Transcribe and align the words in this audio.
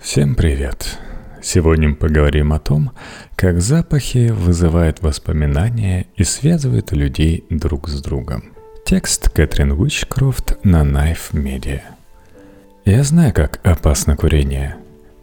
Всем 0.00 0.34
привет! 0.34 0.98
Сегодня 1.42 1.90
мы 1.90 1.94
поговорим 1.94 2.54
о 2.54 2.58
том, 2.58 2.92
как 3.36 3.60
запахи 3.60 4.30
вызывают 4.30 5.02
воспоминания 5.02 6.06
и 6.16 6.24
связывают 6.24 6.90
людей 6.92 7.44
друг 7.50 7.86
с 7.88 8.00
другом. 8.00 8.44
Текст 8.86 9.28
Кэтрин 9.28 9.72
Уичкрофт 9.72 10.58
на 10.64 10.84
Knife 10.84 11.32
Media. 11.34 11.82
Я 12.86 13.04
знаю, 13.04 13.34
как 13.34 13.60
опасно 13.62 14.16
курение. 14.16 14.76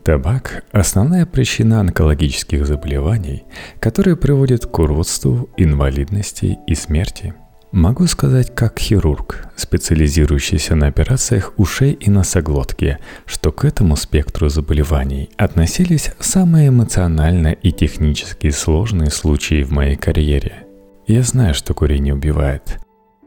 Табак– 0.03 0.63
основная 0.71 1.25
причина 1.25 1.79
онкологических 1.79 2.65
заболеваний, 2.67 3.45
которые 3.79 4.15
приводят 4.15 4.67
к 4.67 4.79
уродству, 4.79 5.49
инвалидности 5.57 6.59
и 6.67 6.75
смерти– 6.75 7.33
Могу 7.77 8.07
сказать 8.07 8.55
как 8.55 8.79
хирург, 8.79 9.49
специализирующийся 9.55 10.73
на 10.73 10.87
операциях 10.87 11.53
ушей 11.57 11.91
и 11.91 12.09
носоглотки, 12.09 12.97
что 13.27 13.51
к 13.51 13.65
этому 13.65 13.95
спектру 13.95 14.49
заболеваний 14.49 15.29
относились 15.37 16.09
самые 16.19 16.69
эмоционально 16.69 17.49
и 17.49 17.71
технически 17.71 18.49
сложные 18.49 19.11
случаи 19.11 19.61
в 19.61 19.69
моей 19.69 19.95
карьере. 19.95 20.65
Я 21.05 21.21
знаю, 21.21 21.53
что 21.53 21.75
курение 21.75 22.15
убивает. 22.15 22.79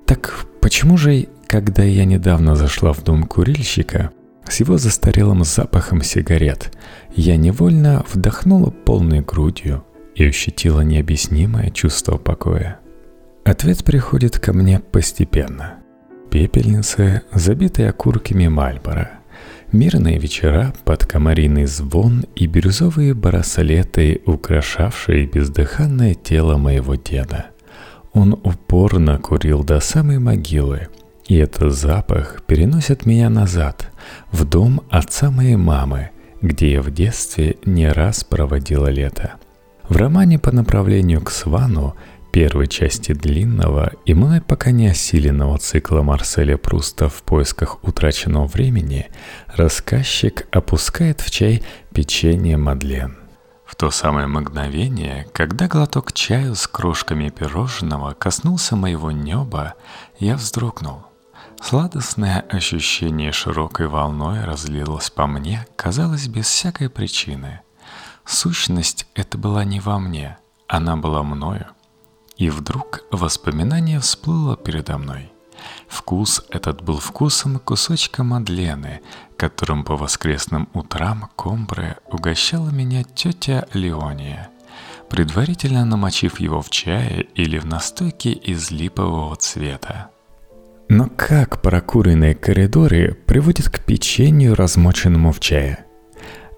Так 0.04 0.46
почему 0.60 0.96
же, 0.96 1.28
когда 1.46 1.84
я 1.84 2.04
недавно 2.04 2.56
зашла 2.56 2.92
в 2.92 3.04
дом 3.04 3.28
курильщика, 3.28 4.10
с 4.48 4.58
его 4.58 4.78
застарелым 4.78 5.44
запахом 5.44 6.02
сигарет, 6.02 6.76
я 7.14 7.36
невольно 7.36 8.04
вдохнула 8.12 8.70
полной 8.72 9.20
грудью 9.20 9.84
и 10.16 10.24
ощутила 10.24 10.80
необъяснимое 10.80 11.70
чувство 11.70 12.16
покоя? 12.16 12.80
Ответ 13.44 13.84
приходит 13.84 14.38
ко 14.38 14.52
мне 14.52 14.80
постепенно. 14.80 15.76
Пепельницы, 16.30 17.22
забитые 17.32 17.88
окурками 17.88 18.48
Мальбора. 18.48 19.12
Мирные 19.72 20.18
вечера 20.18 20.74
под 20.84 21.06
комариный 21.06 21.66
звон 21.66 22.24
и 22.34 22.46
бирюзовые 22.46 23.14
браслеты, 23.14 24.20
украшавшие 24.26 25.26
бездыханное 25.26 26.14
тело 26.14 26.56
моего 26.56 26.96
деда. 26.96 27.46
Он 28.12 28.32
упорно 28.32 29.18
курил 29.18 29.64
до 29.64 29.80
самой 29.80 30.18
могилы, 30.18 30.88
и 31.26 31.36
этот 31.36 31.72
запах 31.72 32.42
переносит 32.46 33.06
меня 33.06 33.30
назад, 33.30 33.90
в 34.32 34.44
дом 34.44 34.82
отца 34.90 35.30
моей 35.30 35.56
мамы, 35.56 36.10
где 36.42 36.72
я 36.72 36.82
в 36.82 36.90
детстве 36.90 37.56
не 37.64 37.88
раз 37.88 38.24
проводила 38.24 38.88
лето. 38.88 39.34
В 39.88 39.96
романе 39.96 40.38
по 40.38 40.52
направлению 40.52 41.20
к 41.20 41.30
Свану 41.30 41.96
первой 42.30 42.68
части 42.68 43.12
длинного 43.12 43.92
и 44.04 44.14
мной 44.14 44.40
пока 44.40 44.70
не 44.70 44.88
осиленного 44.88 45.58
цикла 45.58 46.02
Марселя 46.02 46.56
Пруста 46.56 47.08
в 47.08 47.22
поисках 47.22 47.82
утраченного 47.82 48.46
времени, 48.46 49.08
рассказчик 49.48 50.46
опускает 50.52 51.20
в 51.20 51.30
чай 51.30 51.62
печенье 51.92 52.56
Мадлен. 52.56 53.16
В 53.66 53.76
то 53.76 53.90
самое 53.90 54.26
мгновение, 54.26 55.26
когда 55.32 55.68
глоток 55.68 56.12
чаю 56.12 56.54
с 56.54 56.66
крошками 56.66 57.28
пирожного 57.28 58.14
коснулся 58.14 58.76
моего 58.76 59.10
неба, 59.10 59.74
я 60.18 60.36
вздрогнул. 60.36 61.04
Сладостное 61.60 62.40
ощущение 62.48 63.32
широкой 63.32 63.86
волной 63.86 64.44
разлилось 64.44 65.10
по 65.10 65.26
мне, 65.26 65.66
казалось, 65.76 66.26
без 66.26 66.46
всякой 66.46 66.88
причины. 66.90 67.60
Сущность 68.24 69.06
это 69.14 69.36
была 69.38 69.64
не 69.64 69.80
во 69.80 69.98
мне, 69.98 70.38
она 70.66 70.96
была 70.96 71.22
мною— 71.22 71.66
и 72.40 72.48
вдруг 72.48 73.04
воспоминание 73.12 74.00
всплыло 74.00 74.56
передо 74.56 74.96
мной. 74.96 75.30
Вкус 75.88 76.42
этот 76.48 76.80
был 76.82 76.98
вкусом 76.98 77.58
кусочка 77.58 78.24
Мадлены, 78.24 79.02
которым 79.36 79.84
по 79.84 79.94
воскресным 79.94 80.66
утрам 80.72 81.28
Комбре 81.36 81.98
угощала 82.10 82.70
меня 82.70 83.04
тетя 83.04 83.66
Леония, 83.74 84.48
предварительно 85.10 85.84
намочив 85.84 86.40
его 86.40 86.62
в 86.62 86.70
чае 86.70 87.26
или 87.34 87.58
в 87.58 87.66
настойке 87.66 88.32
из 88.32 88.70
липового 88.70 89.36
цвета. 89.36 90.08
Но 90.88 91.10
как 91.14 91.60
прокуренные 91.60 92.34
коридоры 92.34 93.12
приводят 93.26 93.68
к 93.68 93.84
печенью, 93.84 94.54
размоченному 94.54 95.32
в 95.32 95.40
чае? 95.40 95.84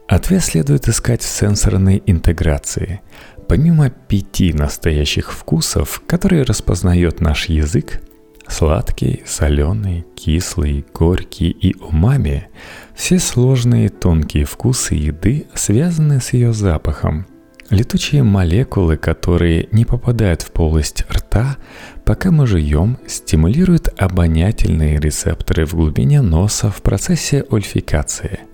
Ответ 0.06 0.44
следует 0.44 0.88
искать 0.88 1.22
в 1.22 1.28
сенсорной 1.28 2.00
интеграции– 2.06 3.00
Помимо 3.52 3.90
пяти 3.90 4.54
настоящих 4.54 5.30
вкусов, 5.30 6.02
которые 6.06 6.42
распознает 6.42 7.20
наш 7.20 7.50
язык, 7.50 8.00
сладкий, 8.48 9.22
соленый, 9.26 10.06
кислый, 10.16 10.86
горький 10.94 11.50
и 11.50 11.76
умами, 11.76 12.48
все 12.94 13.18
сложные 13.18 13.90
тонкие 13.90 14.46
вкусы 14.46 14.94
еды 14.94 15.48
связаны 15.52 16.22
с 16.22 16.32
ее 16.32 16.54
запахом. 16.54 17.26
Летучие 17.68 18.22
молекулы, 18.22 18.96
которые 18.96 19.68
не 19.70 19.84
попадают 19.84 20.40
в 20.40 20.50
полость 20.50 21.04
рта, 21.10 21.58
пока 22.06 22.30
мы 22.30 22.46
жуем, 22.46 22.96
стимулируют 23.06 23.90
обонятельные 23.98 24.98
рецепторы 24.98 25.66
в 25.66 25.74
глубине 25.74 26.22
носа 26.22 26.70
в 26.70 26.80
процессе 26.80 27.44
ольфикации– 27.50 28.40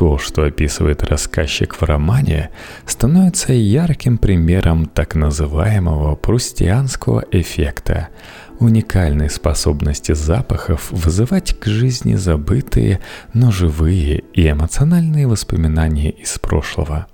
то, 0.00 0.16
что 0.16 0.44
описывает 0.44 1.02
рассказчик 1.02 1.74
в 1.74 1.82
романе, 1.82 2.48
становится 2.86 3.52
ярким 3.52 4.16
примером 4.16 4.86
так 4.86 5.14
называемого 5.14 6.14
прустианского 6.14 7.22
эффекта, 7.30 8.08
уникальной 8.60 9.28
способности 9.28 10.12
запахов 10.12 10.90
вызывать 10.90 11.52
к 11.60 11.66
жизни 11.66 12.14
забытые, 12.14 13.00
но 13.34 13.50
живые 13.50 14.22
и 14.32 14.48
эмоциональные 14.48 15.26
воспоминания 15.26 16.08
из 16.08 16.38
прошлого. 16.38 17.06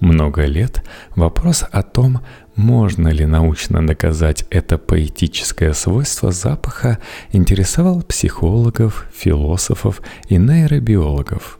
Много 0.00 0.46
лет 0.46 0.82
вопрос 1.14 1.64
о 1.70 1.84
том, 1.84 2.22
можно 2.56 3.06
ли 3.06 3.24
научно 3.24 3.86
доказать 3.86 4.46
это 4.50 4.78
поэтическое 4.78 5.72
свойство 5.74 6.32
запаха, 6.32 6.98
интересовал 7.30 8.02
психологов, 8.02 9.06
философов 9.14 10.00
и 10.28 10.38
нейробиологов 10.38 11.59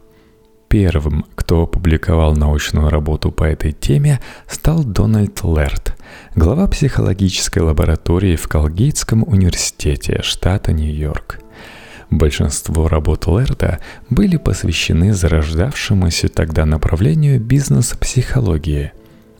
Первым, 0.71 1.25
кто 1.35 1.63
опубликовал 1.63 2.33
научную 2.33 2.87
работу 2.87 3.29
по 3.29 3.43
этой 3.43 3.73
теме, 3.73 4.21
стал 4.47 4.85
Дональд 4.85 5.43
Лерт, 5.43 5.97
глава 6.33 6.65
психологической 6.67 7.61
лаборатории 7.61 8.37
в 8.37 8.47
Колгейтском 8.47 9.23
университете 9.27 10.21
штата 10.23 10.71
Нью-Йорк. 10.71 11.39
Большинство 12.09 12.87
работ 12.87 13.27
Лерда 13.27 13.79
были 14.09 14.37
посвящены 14.37 15.13
зарождавшемуся 15.13 16.29
тогда 16.29 16.65
направлению 16.65 17.41
бизнес-психологии. 17.41 18.93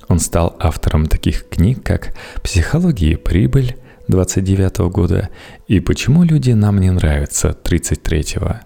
Он 0.10 0.20
стал 0.20 0.58
автором 0.60 1.06
таких 1.06 1.48
книг, 1.48 1.82
как 1.82 2.14
«Психология 2.44 3.14
и 3.14 3.16
прибыль» 3.16 3.78
29 4.10 4.80
года 4.92 5.30
и 5.70 5.80
«Почему 5.80 6.26
люди 6.26 6.52
нам 6.52 6.80
не 6.82 6.92
нравятся» 6.92 7.54
33 7.54 8.20
-го. 8.38 8.60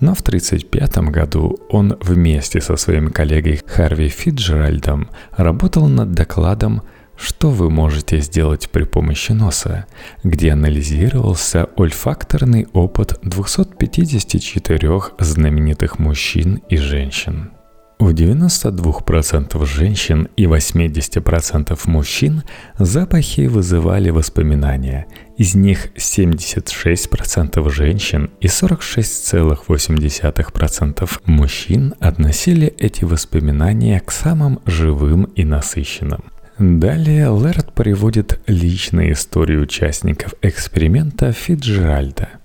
Но 0.00 0.14
в 0.14 0.20
1935 0.20 0.98
году 1.10 1.58
он 1.70 1.96
вместе 2.00 2.60
со 2.60 2.76
своим 2.76 3.10
коллегой 3.10 3.60
Харви 3.66 4.08
Фиджеральдом 4.08 5.08
работал 5.36 5.88
над 5.88 6.12
докладом 6.12 6.82
«Что 7.16 7.50
вы 7.50 7.70
можете 7.70 8.20
сделать 8.20 8.68
при 8.70 8.84
помощи 8.84 9.32
носа?», 9.32 9.86
где 10.22 10.52
анализировался 10.52 11.68
ольфакторный 11.76 12.68
опыт 12.74 13.18
254 13.22 15.00
знаменитых 15.18 15.98
мужчин 15.98 16.62
и 16.68 16.76
женщин. 16.76 17.55
У 17.98 18.10
92% 18.10 19.64
женщин 19.64 20.28
и 20.36 20.44
80% 20.44 21.80
мужчин 21.86 22.42
запахи 22.78 23.46
вызывали 23.46 24.10
воспоминания. 24.10 25.06
Из 25.38 25.54
них 25.54 25.86
76% 25.96 27.70
женщин 27.70 28.30
и 28.42 28.48
46,8% 28.48 31.10
мужчин 31.24 31.94
относили 31.98 32.66
эти 32.78 33.04
воспоминания 33.04 33.98
к 34.00 34.12
самым 34.12 34.60
живым 34.66 35.24
и 35.34 35.44
насыщенным. 35.44 36.24
Далее 36.58 37.34
Лерт 37.34 37.72
приводит 37.72 38.42
личные 38.46 39.12
истории 39.12 39.56
участников 39.56 40.34
эксперимента 40.42 41.32
Фиджеральда– 41.32 42.28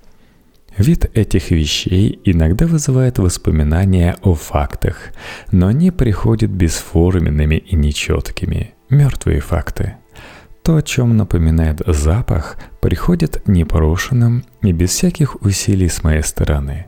Вид 0.77 1.11
этих 1.13 1.51
вещей 1.51 2.19
иногда 2.23 2.65
вызывает 2.65 3.19
воспоминания 3.19 4.15
о 4.21 4.35
фактах, 4.35 5.11
но 5.51 5.67
они 5.67 5.91
приходят 5.91 6.49
бесформенными 6.49 7.55
и 7.55 7.75
нечеткими, 7.75 8.73
мертвые 8.89 9.41
факты. 9.41 9.95
То, 10.63 10.77
о 10.77 10.81
чем 10.81 11.17
напоминает 11.17 11.81
запах, 11.85 12.57
приходит 12.81 13.47
непрошенным 13.47 14.45
и 14.61 14.71
без 14.71 14.91
всяких 14.91 15.41
усилий 15.41 15.89
с 15.89 16.03
моей 16.03 16.23
стороны. 16.23 16.85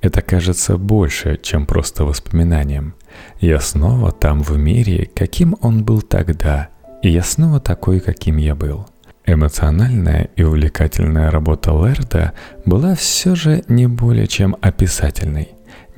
Это 0.00 0.22
кажется 0.22 0.76
больше, 0.76 1.40
чем 1.42 1.66
просто 1.66 2.04
воспоминанием. 2.04 2.94
Я 3.40 3.58
снова 3.58 4.12
там 4.12 4.42
в 4.42 4.56
мире, 4.56 5.10
каким 5.12 5.56
он 5.60 5.84
был 5.84 6.02
тогда, 6.02 6.68
и 7.02 7.08
я 7.08 7.22
снова 7.22 7.58
такой, 7.58 7.98
каким 7.98 8.36
я 8.36 8.54
был– 8.54 8.86
Эмоциональная 9.30 10.30
и 10.36 10.42
увлекательная 10.42 11.30
работа 11.30 11.72
Лерда 11.72 12.32
была 12.64 12.94
все 12.94 13.34
же 13.34 13.62
не 13.68 13.86
более 13.86 14.26
чем 14.26 14.56
описательной. 14.62 15.48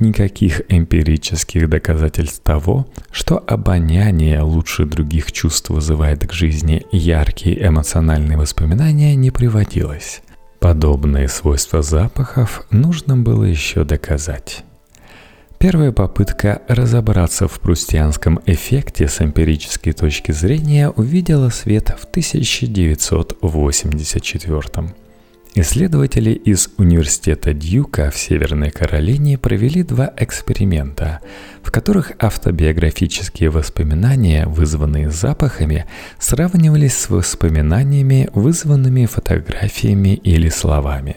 никаких 0.00 0.62
эмпирических 0.68 1.68
доказательств 1.68 2.42
того, 2.42 2.88
что 3.12 3.38
обоняние 3.38 4.40
лучше 4.40 4.84
других 4.84 5.30
чувств 5.30 5.70
вызывает 5.70 6.26
к 6.26 6.32
жизни 6.32 6.84
яркие 6.90 7.68
эмоциональные 7.68 8.36
воспоминания, 8.36 9.14
не 9.14 9.30
приводилось. 9.30 10.22
Подобные 10.58 11.28
свойства 11.28 11.82
запахов 11.82 12.66
нужно 12.70 13.16
было 13.16 13.44
еще 13.44 13.84
доказать. 13.84 14.64
Первая 15.62 15.92
попытка 15.92 16.62
разобраться 16.68 17.46
в 17.46 17.60
прустианском 17.60 18.40
эффекте 18.46 19.06
с 19.06 19.20
эмпирической 19.20 19.92
точки 19.92 20.32
зрения 20.32 20.88
увидела 20.88 21.50
свет 21.50 21.94
в 21.98 22.06
1984 22.06 24.94
Исследователи 25.54 26.30
из 26.30 26.70
Университета 26.78 27.52
Дьюка 27.52 28.10
в 28.10 28.16
Северной 28.16 28.70
Каролине 28.70 29.36
провели 29.36 29.82
два 29.82 30.10
эксперимента, 30.16 31.20
в 31.62 31.70
которых 31.70 32.12
автобиографические 32.18 33.50
воспоминания, 33.50 34.46
вызванные 34.46 35.10
запахами, 35.10 35.84
сравнивались 36.18 36.96
с 36.96 37.10
воспоминаниями, 37.10 38.30
вызванными 38.32 39.04
фотографиями 39.04 40.14
или 40.14 40.48
словами. 40.48 41.16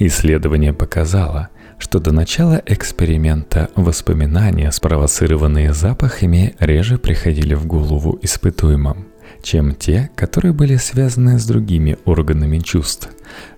Исследование 0.00 0.72
показало, 0.72 1.50
что 1.80 1.98
до 1.98 2.12
начала 2.12 2.62
эксперимента 2.66 3.70
воспоминания, 3.74 4.70
спровоцированные 4.70 5.72
запахами, 5.72 6.54
реже 6.60 6.98
приходили 6.98 7.54
в 7.54 7.66
голову 7.66 8.18
испытуемым 8.22 9.06
чем 9.42 9.74
те, 9.74 10.10
которые 10.16 10.52
были 10.52 10.76
связаны 10.76 11.38
с 11.38 11.46
другими 11.46 11.96
органами 12.04 12.58
чувств. 12.58 13.08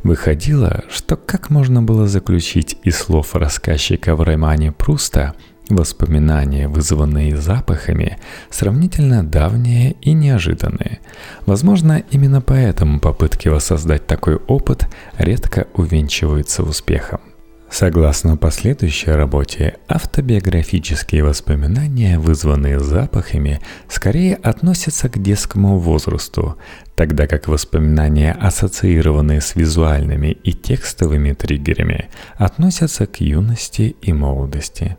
Выходило, 0.02 0.84
что 0.88 1.16
как 1.16 1.50
можно 1.50 1.82
было 1.82 2.06
заключить 2.06 2.76
из 2.84 2.98
слов 2.98 3.34
рассказчика 3.34 4.14
в 4.14 4.22
романе 4.22 4.72
Пруста 4.72 5.34
Воспоминания, 5.68 6.68
вызванные 6.68 7.36
запахами, 7.36 8.18
сравнительно 8.50 9.24
давние 9.24 9.92
и 10.02 10.12
неожиданные. 10.12 11.00
Возможно, 11.46 12.02
именно 12.10 12.40
поэтому 12.40 13.00
попытки 13.00 13.48
воссоздать 13.48 14.06
такой 14.06 14.36
опыт 14.36 14.86
редко 15.18 15.68
увенчиваются 15.74 16.62
успехом. 16.62 17.31
Согласно 17.72 18.36
последующей 18.36 19.12
работе, 19.12 19.78
автобиографические 19.88 21.24
воспоминания, 21.24 22.18
вызванные 22.18 22.78
запахами, 22.78 23.62
скорее 23.88 24.34
относятся 24.34 25.08
к 25.08 25.22
детскому 25.22 25.78
возрасту, 25.78 26.58
тогда 26.94 27.26
как 27.26 27.48
воспоминания, 27.48 28.36
ассоциированные 28.38 29.40
с 29.40 29.56
визуальными 29.56 30.36
и 30.44 30.52
текстовыми 30.52 31.32
триггерами, 31.32 32.10
относятся 32.36 33.06
к 33.06 33.22
юности 33.22 33.96
и 34.02 34.12
молодости. 34.12 34.98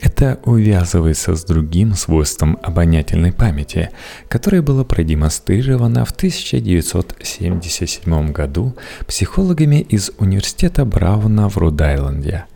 Это 0.00 0.38
увязывается 0.44 1.34
с 1.34 1.44
другим 1.44 1.94
свойством 1.94 2.58
обонятельной 2.62 3.32
памяти, 3.32 3.90
которое 4.28 4.62
было 4.62 4.82
продемонстрировано 4.82 6.06
в 6.06 6.12
1977 6.12 8.32
году 8.32 8.74
психологами 9.06 9.80
из 9.80 10.10
университета 10.18 10.86
Брауна 10.86 11.50
в 11.50 11.58
Род-Айленде. 11.58 12.46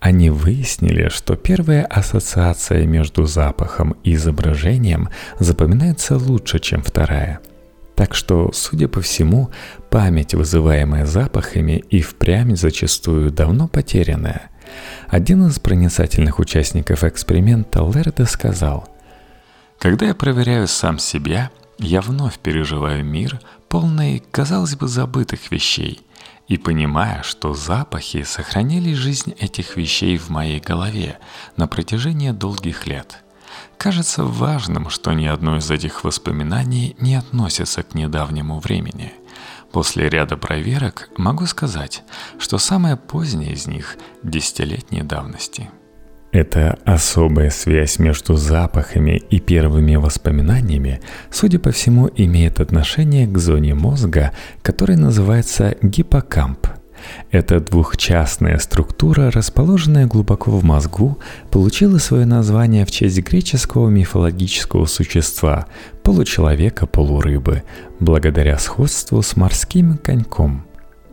Они 0.00 0.30
выяснили, 0.30 1.08
что 1.08 1.36
первая 1.36 1.84
ассоциация 1.84 2.84
между 2.84 3.26
запахом 3.26 3.94
и 4.02 4.14
изображением 4.14 5.08
запоминается 5.38 6.16
лучше, 6.16 6.58
чем 6.58 6.82
вторая. 6.82 7.38
Так 7.94 8.16
что, 8.16 8.50
судя 8.52 8.88
по 8.88 9.00
всему, 9.00 9.50
память, 9.90 10.34
вызываемая 10.34 11.06
запахами, 11.06 11.84
и 11.90 12.00
впрямь 12.00 12.56
зачастую 12.56 13.30
давно 13.30 13.68
потерянная– 13.68 14.42
один 15.08 15.46
из 15.46 15.58
проницательных 15.58 16.38
участников 16.38 17.04
эксперимента 17.04 17.80
Лерда 17.80 18.26
сказал, 18.26 18.88
«Когда 19.78 20.06
я 20.06 20.14
проверяю 20.14 20.68
сам 20.68 20.98
себя, 20.98 21.50
я 21.78 22.00
вновь 22.00 22.38
переживаю 22.38 23.04
мир, 23.04 23.40
полный, 23.68 24.22
казалось 24.30 24.76
бы, 24.76 24.88
забытых 24.88 25.50
вещей, 25.50 26.00
и 26.48 26.58
понимая, 26.58 27.22
что 27.22 27.54
запахи 27.54 28.22
сохранили 28.22 28.94
жизнь 28.94 29.34
этих 29.38 29.76
вещей 29.76 30.18
в 30.18 30.28
моей 30.28 30.60
голове 30.60 31.18
на 31.56 31.66
протяжении 31.66 32.30
долгих 32.30 32.86
лет. 32.86 33.18
Кажется 33.78 34.24
важным, 34.24 34.90
что 34.90 35.12
ни 35.12 35.26
одно 35.26 35.56
из 35.56 35.70
этих 35.70 36.04
воспоминаний 36.04 36.96
не 37.00 37.16
относится 37.16 37.82
к 37.82 37.94
недавнему 37.94 38.60
времени– 38.60 39.12
После 39.72 40.10
ряда 40.10 40.36
проверок 40.36 41.08
могу 41.16 41.46
сказать, 41.46 42.02
что 42.38 42.58
самая 42.58 42.96
поздняя 42.96 43.52
из 43.52 43.66
них– 43.66 43.96
десятилетней 44.22 45.02
давности. 45.02 45.70
Эта 46.30 46.78
особая 46.84 47.50
связь 47.50 47.98
между 47.98 48.36
запахами 48.36 49.16
и 49.30 49.38
первыми 49.38 49.96
воспоминаниями, 49.96 51.00
судя 51.30 51.58
по 51.58 51.72
всему, 51.72 52.10
имеет 52.14 52.60
отношение 52.60 53.26
к 53.26 53.36
зоне 53.38 53.74
мозга, 53.74 54.32
которая 54.62 54.98
называется 54.98 55.76
гиппокамп– 55.82 56.66
эта 57.30 57.60
двухчастная 57.60 58.58
структура, 58.58 59.30
расположенная 59.30 60.06
глубоко 60.06 60.50
в 60.50 60.64
мозгу, 60.64 61.18
получила 61.50 61.98
свое 61.98 62.26
название 62.26 62.84
в 62.84 62.90
честь 62.90 63.18
греческого 63.18 63.88
мифологического 63.88 64.86
существа– 64.86 65.66
получеловека-полурыбы, 66.02 67.62
благодаря 68.00 68.58
сходству 68.58 69.22
с 69.22 69.36
морским 69.36 69.98
коньком. 69.98 70.64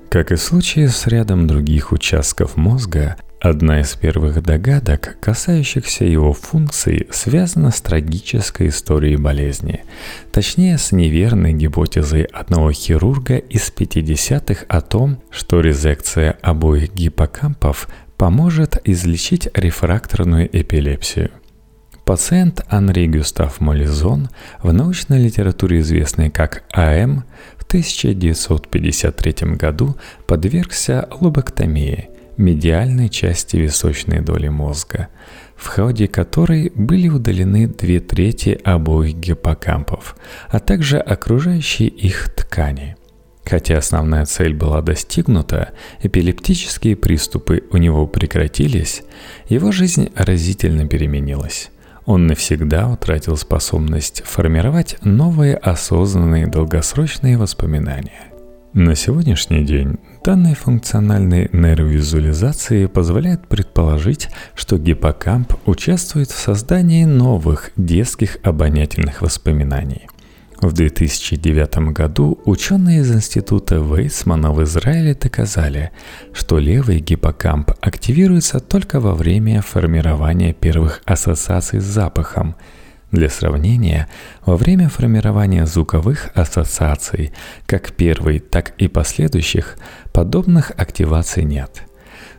Как 0.09 0.31
и 0.31 0.35
в 0.35 0.41
случае 0.41 0.89
с 0.89 1.05
рядом 1.07 1.45
других 1.45 1.91
участков 1.91 2.57
мозга, 2.57 3.15
Одна 3.41 3.79
из 3.79 3.95
первых 3.95 4.43
догадок, 4.43 5.15
касающихся 5.21 6.03
его 6.03 6.33
функций, 6.33 7.07
связана 7.09 7.71
с 7.71 7.79
трагической 7.79 8.67
историей 8.67 9.15
болезни. 9.15 9.85
Точнее, 10.33 10.77
с 10.77 10.91
неверной 10.91 11.53
гипотезой 11.53 12.23
одного 12.23 12.73
хирурга 12.73 13.37
из 13.37 13.71
50-х 13.73 14.65
о 14.67 14.81
том, 14.81 15.21
что 15.31 15.61
резекция 15.61 16.37
обоих 16.41 16.93
гиппокампов 16.93 17.87
поможет 18.17 18.77
излечить 18.83 19.47
рефракторную 19.53 20.49
эпилепсию. 20.51 21.31
Пациент 22.03 22.65
Анри 22.67 23.05
Гюстав 23.07 23.61
Молизон, 23.61 24.27
в 24.61 24.73
научной 24.73 25.23
литературе 25.23 25.79
известный 25.79 26.29
как 26.29 26.63
АМ, 26.73 27.23
в 27.55 27.63
1953 27.63 29.55
году 29.55 29.95
подвергся 30.27 31.07
лобоктомии– 31.21 32.09
медиальной 32.39 33.09
части 33.09 33.57
височной 33.57 34.21
доли 34.21 34.47
мозга, 34.47 35.09
в 35.55 35.67
ходе 35.67 36.07
которой 36.07 36.71
были 36.73 37.09
удалены 37.09 37.67
две 37.67 37.99
трети 37.99 38.59
обоих 38.63 39.15
гиппокампов, 39.15 40.15
а 40.49 40.59
также 40.59 40.97
окружающие 40.97 41.89
их 41.89 42.33
ткани. 42.33 42.95
Хотя 43.43 43.77
основная 43.77 44.25
цель 44.25 44.53
была 44.53 44.81
достигнута, 44.81 45.71
эпилептические 46.01 46.95
приступы 46.95 47.63
у 47.71 47.77
него 47.77 48.07
прекратились, 48.07 49.03
его 49.47 49.71
жизнь 49.71 50.11
разительно 50.15 50.87
переменилась. 50.87 51.71
Он 52.05 52.27
навсегда 52.27 52.87
утратил 52.87 53.37
способность 53.37 54.23
формировать 54.25 54.97
новые 55.03 55.55
осознанные 55.55 56.47
долгосрочные 56.47 57.37
воспоминания. 57.37 58.31
На 58.73 58.95
сегодняшний 58.95 59.65
день 59.65 59.97
данные 60.29 60.53
функциональной 60.53 61.49
нейровизуализации 61.53 62.85
позволяют 62.85 63.47
предположить, 63.47 64.29
что 64.53 64.77
гиппокамп 64.77 65.53
участвует 65.65 66.29
в 66.29 66.37
создании 66.37 67.03
новых 67.05 67.71
детских 67.77 68.37
обонятельных 68.43 69.23
воспоминаний. 69.23 70.03
В 70.61 70.71
2009 70.71 71.93
году 71.93 72.39
ученые 72.45 72.99
из 72.99 73.11
Института 73.11 73.77
Вейсмана 73.77 74.51
в 74.51 74.61
Израиле 74.61 75.15
доказали, 75.15 75.89
что 76.31 76.59
левый 76.59 76.99
гиппокамп 76.99 77.71
активируется 77.81 78.59
только 78.59 78.99
во 78.99 79.15
время 79.15 79.63
формирования 79.63 80.53
первых 80.53 81.01
ассоциаций 81.05 81.79
с 81.79 81.85
запахом– 81.85 82.55
для 83.11 83.29
сравнения, 83.29 84.07
во 84.45 84.55
время 84.55 84.89
формирования 84.89 85.65
звуковых 85.65 86.29
ассоциаций, 86.35 87.31
как 87.65 87.91
первой, 87.93 88.39
так 88.39 88.73
и 88.77 88.87
последующих, 88.87 89.77
подобных 90.13 90.71
активаций 90.77 91.43
нет. 91.43 91.83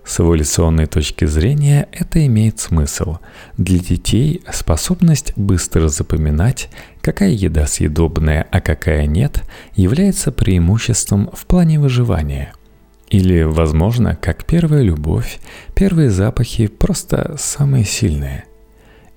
С 0.04 0.20
эволюционной 0.20 0.86
точки 0.86 1.24
зрения 1.26 1.86
это 1.92 2.24
имеет 2.26 2.58
смысл. 2.58 3.18
Для 3.56 3.78
детей 3.78 4.42
способность 4.50 5.32
быстро 5.36 5.88
запоминать, 5.88 6.70
какая 7.00 7.30
еда 7.30 7.66
съедобная, 7.66 8.46
а 8.50 8.60
какая 8.60 9.06
нет, 9.06 9.42
является 9.74 10.32
преимуществом 10.32 11.30
в 11.32 11.46
плане 11.46 11.78
выживания– 11.78 12.52
или, 13.10 13.42
возможно, 13.42 14.14
как 14.14 14.44
первая 14.44 14.82
любовь, 14.82 15.40
первые 15.74 16.10
запахи 16.10 16.68
просто 16.68 17.34
самые 17.38 17.84
сильные. 17.84 18.44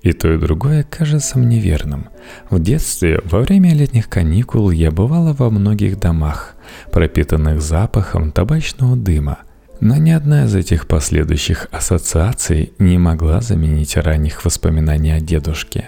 И 0.04 0.12
то, 0.12 0.30
и 0.32 0.38
другое 0.38 0.84
кажется 0.84 1.38
мне 1.38 1.58
верным. 1.58 2.08
В 2.50 2.60
детстве, 2.60 3.20
во 3.24 3.40
время 3.40 3.74
летних 3.74 4.10
каникул, 4.10 4.70
я 4.70 4.90
бывала 4.90 5.32
во 5.32 5.48
многих 5.48 5.98
домах, 5.98 6.56
пропитанных 6.92 7.62
запахом 7.62 8.30
табачного 8.30 8.96
дыма. 8.96 9.38
Но 9.80 9.96
ни 9.96 10.10
одна 10.10 10.44
из 10.44 10.54
этих 10.54 10.86
последующих 10.86 11.68
ассоциаций 11.72 12.74
не 12.78 12.98
могла 12.98 13.40
заменить 13.40 13.96
ранних 13.96 14.44
воспоминаний 14.44 15.12
о 15.12 15.20
дедушке. 15.20 15.86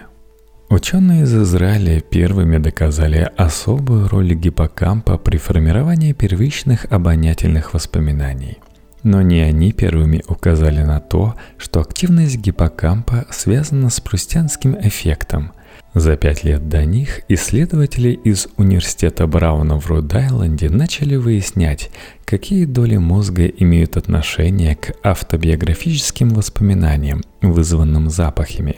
Ученые 0.70 1.24
из 1.24 1.34
Израиля 1.34 2.00
первыми 2.00 2.56
доказали 2.56 3.30
особую 3.36 4.08
роль 4.08 4.32
гиппокампа 4.32 5.18
при 5.18 5.36
формировании 5.36 6.14
первичных 6.14 6.86
обонятельных 6.90 7.74
воспоминаний. 7.74 8.58
Но 9.06 9.22
не 9.22 9.40
они 9.40 9.70
первыми 9.70 10.24
указали 10.26 10.82
на 10.82 10.98
то, 10.98 11.36
что 11.58 11.80
активность 11.80 12.38
гиппокампа 12.38 13.26
связана 13.30 13.88
с 13.88 14.00
прустянским 14.00 14.76
эффектом. 14.80 15.52
За 15.94 16.16
пять 16.16 16.42
лет 16.42 16.68
до 16.68 16.84
них 16.84 17.20
исследователи 17.28 18.10
из 18.10 18.48
Университета 18.56 19.28
Брауна 19.28 19.78
в 19.78 19.86
Род-Айленде 19.86 20.70
начали 20.70 21.14
выяснять, 21.14 21.92
какие 22.24 22.64
доли 22.64 22.96
мозга 22.96 23.46
имеют 23.46 23.96
отношение 23.96 24.74
к 24.74 24.92
автобиографическим 25.04 26.30
воспоминаниям, 26.30 27.22
вызванным 27.42 28.10
запахами, 28.10 28.74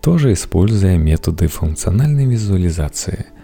тоже 0.00 0.34
используя 0.34 0.98
методы 0.98 1.48
функциональной 1.48 2.26
визуализации– 2.26 3.26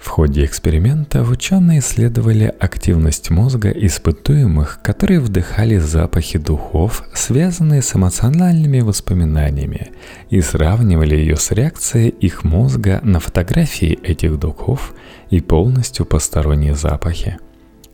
в 0.00 0.08
ходе 0.08 0.44
эксперимента 0.44 1.22
ученые 1.22 1.80
исследовали 1.80 2.54
активность 2.60 3.30
мозга 3.30 3.70
испытуемых, 3.70 4.80
которые 4.82 5.20
вдыхали 5.20 5.78
запахи 5.78 6.38
духов, 6.38 7.02
связанные 7.14 7.82
с 7.82 7.96
эмоциональными 7.96 8.80
воспоминаниями, 8.80 9.90
и 10.30 10.40
сравнивали 10.40 11.16
ее 11.16 11.36
с 11.36 11.50
реакцией 11.50 12.10
их 12.10 12.44
мозга 12.44 13.00
на 13.02 13.18
фотографии 13.18 13.98
этих 14.02 14.38
духов 14.38 14.94
и 15.30 15.40
полностью 15.40 16.06
посторонние 16.06 16.74
запахи. 16.74 17.38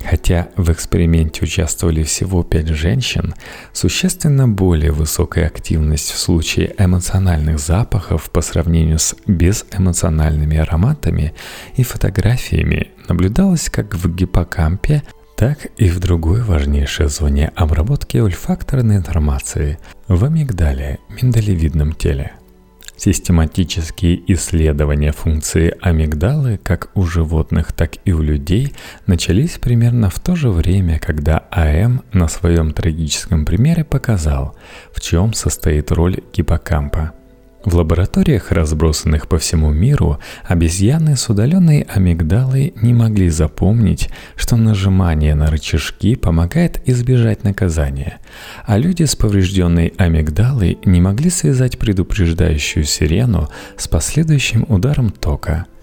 Хотя 0.09 0.49
в 0.57 0.71
эксперименте 0.71 1.45
участвовали 1.45 2.03
всего 2.03 2.43
5 2.43 2.69
женщин, 2.69 3.35
существенно 3.73 4.47
более 4.47 4.93
высокая 4.93 5.47
активность 5.47 6.11
в 6.11 6.19
случае 6.19 6.75
эмоциональных 6.79 7.59
запахов 7.59 8.31
по 8.31 8.43
сравнению 8.43 8.99
с 8.99 9.17
безэмоциональными 9.27 10.59
ароматами 10.59 11.35
и 11.77 11.83
фотографиями 11.83 12.91
наблюдалась 13.09 13.71
как 13.71 13.95
в 13.95 14.15
гиппокампе, 14.15 15.03
так 15.37 15.67
и 15.79 15.89
в 15.89 15.99
другой 16.01 16.43
важнейшей 16.43 17.09
зоне 17.09 17.51
обработки 17.57 18.19
ольфакторной 18.19 18.97
информации– 18.97 19.79
в 20.07 20.23
амигдале, 20.27 20.99
миндалевидном 21.09 21.95
теле– 21.95 22.33
Систематические 22.97 24.23
исследования 24.33 25.13
функции 25.13 25.77
амигдалы 25.81 26.59
как 26.63 26.91
у 26.95 27.03
животных, 27.03 27.73
так 27.73 27.97
и 28.05 28.13
у 28.13 28.23
людей 28.23 28.73
начались 29.07 29.59
примерно 29.59 30.11
в 30.11 30.21
то 30.21 30.37
же 30.37 30.51
время, 30.51 30.99
когда 30.99 31.45
АМ 31.51 32.03
на 32.13 32.29
своем 32.29 32.73
трагическом 32.73 33.45
примере 33.45 33.85
показал, 33.85 34.57
в 34.93 35.01
чем 35.01 35.35
состоит 35.35 35.91
роль 35.91 36.19
гиппокампа– 36.33 37.13
в 37.65 37.75
лабораториях, 37.77 38.53
разбросанных 38.53 39.29
по 39.29 39.39
всему 39.39 39.71
миру, 39.71 40.19
обезьяны 40.47 41.17
с 41.17 41.29
удаленной 41.29 41.83
амигдалой 41.83 42.75
не 42.81 42.95
могли 42.95 43.29
запомнить, 43.29 44.11
что 44.37 44.57
нажимание 44.57 45.35
на 45.35 45.51
рычажки 45.51 46.15
помогает 46.15 46.81
избежать 46.87 47.45
наказания, 47.45 48.19
а 48.67 48.79
люди 48.79 49.05
с 49.05 49.17
поврежденной 49.17 49.95
амигдалой 49.97 50.79
не 50.85 51.01
могли 51.01 51.31
связать 51.31 51.79
предупреждающую 51.79 52.85
сирену 52.85 53.49
с 53.77 53.89
последующим 53.89 54.65
ударом 54.69 55.11
тока– 55.11 55.67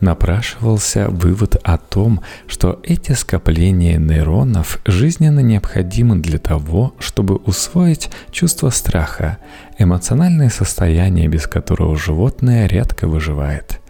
напрашивался 0.00 1.08
вывод 1.08 1.56
о 1.62 1.78
том, 1.78 2.20
что 2.46 2.80
эти 2.82 3.12
скопления 3.12 3.98
нейронов 3.98 4.80
жизненно 4.84 5.40
необходимы 5.40 6.16
для 6.16 6.38
того, 6.38 6.94
чтобы 6.98 7.36
усвоить 7.36 8.10
чувство 8.30 8.70
страха, 8.70 9.38
эмоциональное 9.78 10.50
состояние, 10.50 11.28
без 11.28 11.46
которого 11.46 11.96
животное 11.96 12.66
редко 12.66 13.06
выживает. 13.06 13.80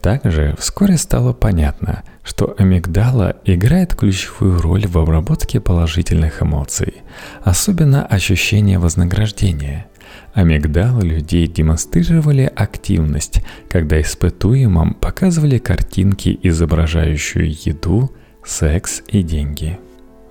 Также 0.00 0.54
вскоре 0.58 0.96
стало 0.96 1.32
понятно, 1.32 2.04
что 2.22 2.54
амигдала 2.56 3.36
играет 3.44 3.96
ключевую 3.96 4.60
роль 4.60 4.86
в 4.86 4.96
обработке 4.96 5.60
положительных 5.60 6.42
эмоций, 6.42 7.02
особенно 7.42 8.06
ощущения 8.06 8.78
вознаграждения– 8.78 9.86
Амигдалы 10.34 11.02
людей 11.02 11.46
демонстрировали 11.46 12.50
активность, 12.54 13.42
когда 13.68 14.00
испытуемым 14.00 14.94
показывали 14.94 15.58
картинки, 15.58 16.38
изображающие 16.42 17.50
еду, 17.64 18.10
секс 18.44 19.02
и 19.08 19.22
деньги. 19.22 19.78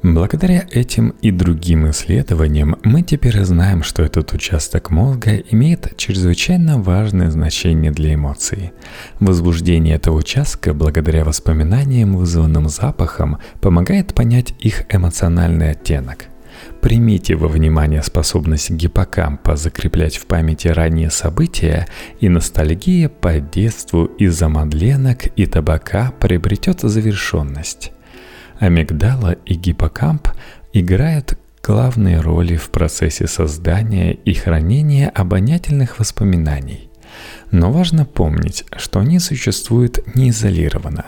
Благодаря 0.04 0.66
этим 0.72 1.16
и 1.22 1.32
другим 1.32 1.90
исследованиям 1.90 2.78
мы 2.84 3.02
теперь 3.02 3.44
знаем, 3.44 3.82
что 3.82 4.04
этот 4.04 4.32
участок 4.32 4.92
мозга 4.92 5.38
имеет 5.38 5.98
чрезвычайно 5.98 6.80
важное 6.80 7.32
значение 7.32 7.92
для 7.92 8.14
эмоций. 8.14 8.72
Возбуждение 9.20 9.96
этого 9.96 10.18
участка 10.18 10.74
благодаря 10.74 11.26
воспоминаниям, 11.26 12.16
вызванным 12.16 12.70
запахом, 12.70 13.40
помогает 13.60 14.14
понять 14.14 14.54
их 14.60 14.84
эмоциональный 14.90 15.72
оттенок– 15.72 16.26
Примите 16.82 17.36
во 17.36 17.48
внимание 17.48 18.02
способность 18.04 18.70
гиппокампа 18.70 19.56
закреплять 19.56 20.18
в 20.18 20.26
памяти 20.26 20.68
ранние 20.68 21.10
события, 21.10 21.88
и 22.20 22.30
ностальгия 22.30 23.10
по 23.10 23.40
детству 23.40 24.06
из-за 24.06 24.50
мадленок 24.50 25.28
и 25.36 25.46
табака 25.46 26.14
приобретет 26.20 26.82
завершенность. 26.82 27.92
Амигдала 28.60 29.34
и 29.46 29.54
гиппокамп 29.54 30.30
играют 30.74 31.38
главные 31.64 32.22
роли 32.22 32.56
в 32.56 32.70
процессе 32.70 33.28
создания 33.28 34.14
и 34.14 34.34
хранения 34.34 35.10
обонятельных 35.10 36.00
воспоминаний. 36.00 36.87
Но 37.52 37.72
важно 37.72 38.06
помнить, 38.06 38.66
что 38.76 39.00
они 39.00 39.20
существуют 39.20 40.16
не 40.16 40.30
изолированно. 40.30 41.06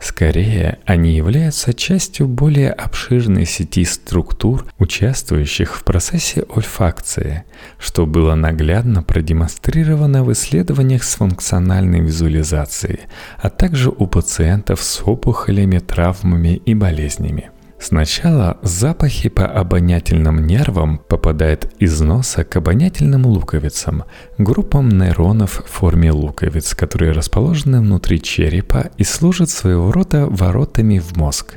Скорее, 0.00 0.78
они 0.84 1.14
являются 1.14 1.72
частью 1.72 2.26
более 2.26 2.70
обширной 2.70 3.46
сети 3.46 3.84
структур, 3.84 4.66
участвующих 4.78 5.76
в 5.76 5.84
процессе 5.84 6.44
ольфакции, 6.54 7.44
что 7.78 8.06
было 8.06 8.34
наглядно 8.34 9.02
продемонстрировано 9.02 10.24
в 10.24 10.32
исследованиях 10.32 11.04
с 11.04 11.14
функциональной 11.14 12.00
визуализацией, 12.00 13.00
а 13.38 13.50
также 13.50 13.90
у 13.90 14.06
пациентов 14.06 14.82
с 14.82 15.02
опухолями, 15.02 15.78
травмами 15.78 16.60
и 16.64 16.74
болезнями. 16.74 17.50
Сначала 17.82 18.58
запахи 18.62 19.28
по 19.28 19.44
обонятельным 19.44 20.46
нервам 20.46 20.98
попадают 20.98 21.68
из 21.80 22.00
носа 22.00 22.44
к 22.44 22.54
обонятельным 22.54 23.26
луковицам, 23.26 24.04
группам 24.38 24.88
нейронов 24.88 25.64
в 25.66 25.68
форме 25.68 26.12
луковиц, 26.12 26.76
которые 26.76 27.10
расположены 27.10 27.80
внутри 27.80 28.22
черепа 28.22 28.90
и 28.98 29.02
служат 29.02 29.50
своего 29.50 29.90
рода 29.90 30.26
воротами 30.26 31.00
в 31.00 31.16
мозг. 31.16 31.56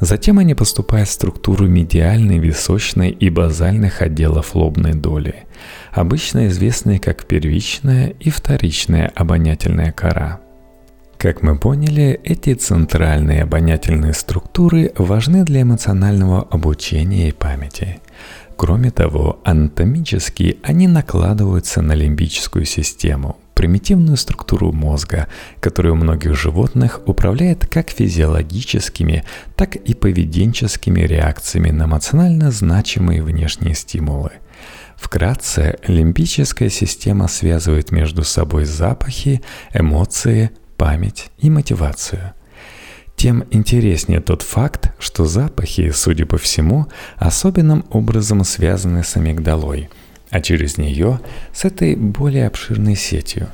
Затем 0.00 0.38
они 0.38 0.54
поступают 0.54 1.08
в 1.08 1.12
структуру 1.12 1.66
медиальной, 1.66 2.38
височной 2.38 3.08
и 3.08 3.30
базальных 3.30 4.02
отделов 4.02 4.54
лобной 4.54 4.92
доли, 4.92 5.46
обычно 5.92 6.48
известные 6.48 7.00
как 7.00 7.24
первичная 7.24 8.08
и 8.20 8.28
вторичная 8.28 9.10
обонятельная 9.16 9.92
кора– 9.92 10.40
как 11.24 11.40
мы 11.40 11.56
поняли, 11.56 12.20
эти 12.22 12.52
центральные 12.52 13.44
обонятельные 13.44 14.12
структуры 14.12 14.92
важны 14.98 15.42
для 15.42 15.62
эмоционального 15.62 16.42
обучения 16.42 17.30
и 17.30 17.32
памяти. 17.32 18.00
Кроме 18.58 18.90
того, 18.90 19.40
анатомически 19.42 20.58
они 20.62 20.86
накладываются 20.86 21.80
на 21.80 21.94
лимбическую 21.94 22.66
систему, 22.66 23.38
примитивную 23.54 24.18
структуру 24.18 24.70
мозга, 24.72 25.28
которая 25.60 25.94
у 25.94 25.96
многих 25.96 26.36
животных 26.36 27.00
управляет 27.06 27.66
как 27.68 27.88
физиологическими, 27.88 29.24
так 29.56 29.76
и 29.76 29.94
поведенческими 29.94 31.00
реакциями 31.00 31.70
на 31.70 31.84
эмоционально 31.84 32.50
значимые 32.50 33.22
внешние 33.22 33.74
стимулы. 33.74 34.32
Вкратце, 34.94 35.78
лимбическая 35.86 36.68
система 36.68 37.28
связывает 37.28 37.92
между 37.92 38.24
собой 38.24 38.66
запахи, 38.66 39.40
эмоции, 39.72 40.50
память 40.76 41.30
и 41.38 41.50
мотивацию. 41.50 42.34
Тем 43.16 43.44
интереснее 43.50 44.20
тот 44.20 44.42
факт, 44.42 44.92
что 44.98 45.24
запахи, 45.24 45.90
судя 45.90 46.26
по 46.26 46.36
всему, 46.36 46.86
особенным 47.16 47.84
образом 47.90 48.44
связаны 48.44 49.04
с 49.04 49.16
амигдалой, 49.16 49.88
а 50.30 50.40
через 50.40 50.78
нее 50.78 51.20
с 51.52 51.64
этой 51.64 51.94
более 51.94 52.48
обширной 52.48 52.96
сетью. 52.96 53.48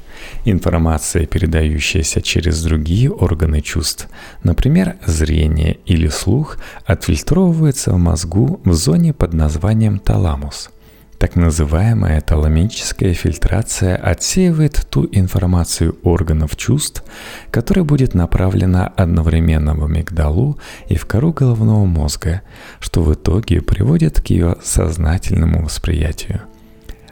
Информация, 0.44 1.26
передающаяся 1.26 2.22
через 2.22 2.62
другие 2.62 3.10
органы 3.10 3.60
чувств, 3.60 4.08
например, 4.42 4.96
зрение 5.04 5.78
или 5.84 6.08
слух, 6.08 6.56
отфильтровывается 6.86 7.92
в 7.92 7.98
мозгу 7.98 8.60
в 8.64 8.72
зоне 8.72 9.12
под 9.12 9.34
названием 9.34 9.98
таламус– 9.98 10.70
Так 11.20 11.36
называемая 11.36 12.22
таламическая 12.22 13.12
фильтрация 13.12 13.94
отсеивает 13.94 14.86
ту 14.88 15.06
информацию 15.12 15.98
органов 16.02 16.56
чувств, 16.56 17.04
которая 17.50 17.84
будет 17.84 18.14
направлена 18.14 18.86
одновременно 18.86 19.74
в 19.74 19.84
амигдалу 19.84 20.58
и 20.88 20.96
в 20.96 21.04
кору 21.04 21.34
головного 21.34 21.84
мозга, 21.84 22.40
что 22.78 23.02
в 23.02 23.12
итоге 23.12 23.60
приводит 23.60 24.22
к 24.22 24.28
ее 24.28 24.56
сознательному 24.62 25.62
восприятию. 25.62 26.40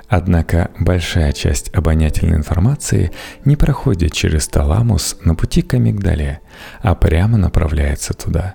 Однако 0.09 0.71
большая 0.79 1.33
часть 1.33 1.69
обонятельной 1.75 2.39
информации 2.39 3.13
не 3.45 3.57
проходит 3.57 4.15
через 4.15 4.49
таламус 4.49 5.19
на 5.23 5.35
пути 5.35 5.61
к 5.61 5.75
амигдале, 5.75 6.41
а 6.81 6.95
прямо 6.95 7.37
направляется 7.37 8.15
туда. 8.15 8.55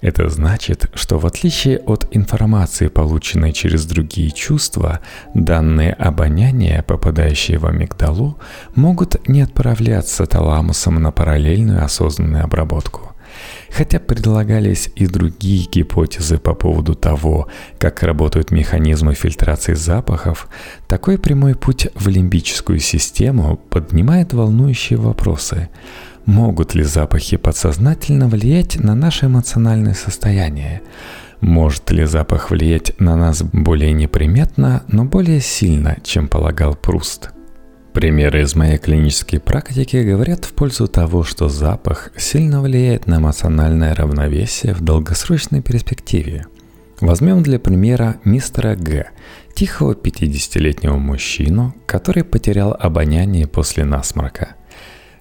Это 0.00 0.30
значит, 0.30 0.90
что 0.94 1.18
в 1.18 1.26
отличие 1.26 1.78
от 1.78 2.06
информации, 2.10 2.88
полученной 2.88 3.52
через 3.52 3.84
другие 3.84 4.30
чувства, 4.30 5.00
данные 5.34 5.92
обоняния, 5.92 6.82
попадающие 6.82 7.58
в 7.58 7.66
амигдалу, 7.66 8.38
могут 8.74 9.28
не 9.28 9.42
отправляться 9.42 10.26
таламусом 10.26 11.02
на 11.02 11.12
параллельную 11.12 11.84
осознанную 11.84 12.44
обработку. 12.44 13.14
Хотя 13.70 14.00
предлагались 14.00 14.90
и 14.96 15.06
другие 15.06 15.66
гипотезы 15.70 16.38
по 16.38 16.54
поводу 16.54 16.94
того, 16.94 17.48
как 17.78 18.02
работают 18.02 18.50
механизмы 18.50 19.14
фильтрации 19.14 19.74
запахов, 19.74 20.48
такой 20.88 21.18
прямой 21.18 21.54
путь 21.54 21.88
в 21.94 22.08
лимбическую 22.08 22.80
систему 22.80 23.56
поднимает 23.56 24.32
волнующие 24.32 24.98
вопросы. 24.98 25.68
Могут 26.26 26.74
ли 26.74 26.82
запахи 26.82 27.36
подсознательно 27.36 28.28
влиять 28.28 28.78
на 28.78 28.94
наше 28.94 29.26
эмоциональное 29.26 29.94
состояние? 29.94 30.82
Может 31.40 31.90
ли 31.90 32.04
запах 32.04 32.50
влиять 32.50 32.98
на 33.00 33.16
нас 33.16 33.42
более 33.42 33.92
неприметно, 33.92 34.82
но 34.88 35.04
более 35.04 35.40
сильно, 35.40 35.96
чем 36.04 36.28
полагал 36.28 36.74
Пруст? 36.74 37.30
Примеры 37.94 38.42
из 38.42 38.54
моей 38.54 38.78
клинической 38.78 39.40
практики 39.40 39.96
говорят 39.96 40.44
в 40.44 40.52
пользу 40.52 40.86
того, 40.86 41.24
что 41.24 41.48
запах 41.48 42.12
сильно 42.16 42.60
влияет 42.60 43.06
на 43.06 43.16
эмоциональное 43.16 43.94
равновесие 43.94 44.74
в 44.74 44.80
долгосрочной 44.80 45.60
перспективе. 45.62 46.46
Возьмем 47.00 47.42
для 47.42 47.58
примера 47.58 48.16
мистера 48.24 48.76
Г, 48.76 49.08
тихого 49.54 49.94
50-летнего 49.94 50.98
мужчину, 50.98 51.74
который 51.86 52.22
потерял 52.22 52.76
обоняние 52.78 53.46
после 53.48 53.84
насморка. 53.84 54.54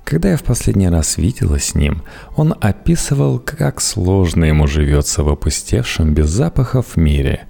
Когда 0.09 0.31
я 0.31 0.37
в 0.37 0.43
последний 0.43 0.89
раз 0.89 1.17
видела 1.17 1.59
с 1.59 1.75
ним, 1.75 2.01
он 2.35 2.55
описывал, 2.59 3.37
как 3.37 3.79
сложно 3.79 4.45
ему 4.45 4.65
живется 4.65 5.23
в 5.23 5.29
опустевшем 5.29 6.15
без 6.15 6.29
запахов 6.29 6.97
мире. 6.97 7.41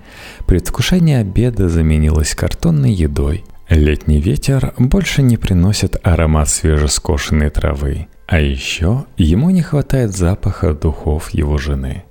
Предвкушение 0.45 1.19
обеда 1.19 1.69
заменилось 1.69 2.35
картонной 2.35 2.91
едой– 2.91 3.45
Летний 3.69 4.19
ветер 4.19 4.73
больше 4.79 5.21
не 5.21 5.37
приносит 5.37 5.95
аромат 6.01 6.49
свежескошенной 6.49 7.51
травы, 7.51 8.07
а 8.25 8.39
еще 8.39 9.05
ему 9.15 9.51
не 9.51 9.61
хватает 9.61 10.11
запаха 10.11 10.73
духов 10.73 11.29
его 11.29 11.59
жены. 11.59 12.03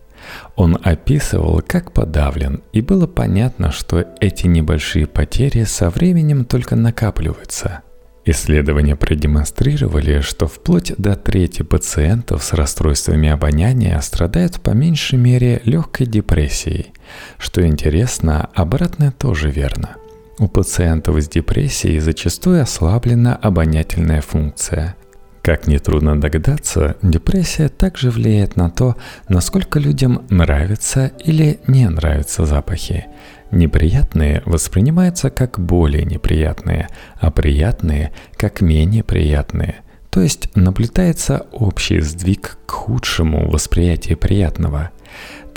Он 0.55 0.79
описывал, 0.81 1.61
как 1.67 1.91
подавлен, 1.91 2.63
и 2.73 2.81
было 2.81 3.09
понятно, 3.09 3.73
что 3.73 4.05
эти 4.21 4.47
небольшие 4.47 5.09
потери 5.09 5.65
со 5.65 5.91
временем 5.91 6.45
только 6.45 6.77
накапливаются. 6.77 7.83
Исследования 8.31 8.95
продемонстрировали, 8.95 10.21
что 10.21 10.47
вплоть 10.47 10.93
до 10.99 11.17
трети 11.17 11.63
пациентов 11.63 12.45
с 12.45 12.53
расстройствами 12.53 13.31
обоняния 13.31 13.99
страдают 14.01 14.61
по 14.61 14.71
меньшей 14.71 15.19
мере 15.19 15.63
легкой 15.65 16.07
депрессией. 16.07 16.93
Что 17.39 17.67
интересно, 17.67 18.51
обратное 18.55 19.13
тоже 19.13 19.51
верно– 19.51 19.97
у 20.41 20.47
пациентов 20.47 21.21
с 21.21 21.29
депрессией 21.29 21.99
зачастую 21.99 22.63
ослаблена 22.63 23.35
обонятельная 23.35 24.21
функция. 24.21 24.95
Как 25.43 25.67
нетрудно 25.67 26.21
догадаться, 26.21 26.97
депрессия 27.03 27.69
также 27.69 28.11
влияет 28.11 28.55
на 28.55 28.71
то, 28.71 28.97
насколько 29.29 29.81
людям 29.81 30.27
нравятся 30.31 31.11
или 31.25 31.59
не 31.67 31.89
нравятся 31.89 32.47
запахи. 32.47 33.07
Неприятные 33.51 34.43
воспринимаются 34.45 35.31
как 35.31 35.59
более 35.59 36.05
неприятные, 36.05 36.89
а 37.19 37.31
приятные 37.31 38.13
как 38.37 38.61
менее 38.61 39.05
приятные. 39.05 39.77
То 40.11 40.21
есть 40.21 40.55
наблюдается 40.55 41.47
общий 41.53 42.01
сдвиг 42.01 42.59
к 42.67 42.71
худшему 42.73 43.51
восприятию 43.51 44.17
приятного– 44.17 44.91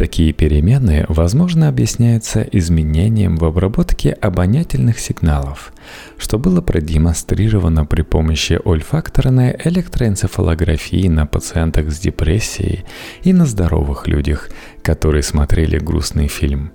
Такие 0.02 0.34
перемены, 0.34 1.06
возможно, 1.10 1.68
объясняются 1.68 2.42
изменением 2.42 3.38
в 3.38 3.46
обработке 3.46 4.13
обонятельных 4.13 4.98
сигналов, 4.98 5.74
что 6.18 6.39
было 6.39 6.60
продемонстрировано 6.62 7.86
при 7.86 8.02
помощи 8.02 8.60
ольфакторной 8.65 9.56
электроэнцефалографии 9.63 11.08
на 11.08 11.28
пациентах 11.28 11.92
с 11.92 12.00
депрессией 12.00 12.84
и 13.22 13.32
на 13.32 13.46
здоровых 13.46 14.08
людях, 14.08 14.50
которые 14.82 15.22
смотрели 15.22 15.78
грустный 15.78 16.28
фильм. 16.28 16.72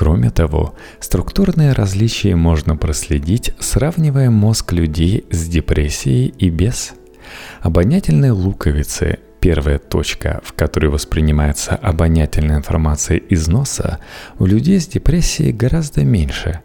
Кроме 0.00 0.30
того, 0.30 0.74
структурные 0.98 1.74
различия 1.74 2.34
можно 2.34 2.74
проследить, 2.74 3.52
сравнивая 3.58 4.30
мозг 4.30 4.72
людей 4.72 5.26
с 5.30 5.46
депрессией 5.46 6.32
и 6.38 6.48
без. 6.48 6.94
Обонятельные 7.60 8.32
луковицы 8.32 9.18
Первая 9.40 9.78
точка, 9.78 10.40
в 10.42 10.54
которой 10.54 10.86
воспринимается 10.86 11.74
обонятельная 11.74 12.56
информация 12.56 13.18
из 13.18 13.46
носа, 13.48 13.98
у 14.38 14.46
людей 14.46 14.80
с 14.80 14.86
депрессией 14.86 15.52
гораздо 15.52 16.02
меньше. 16.02 16.60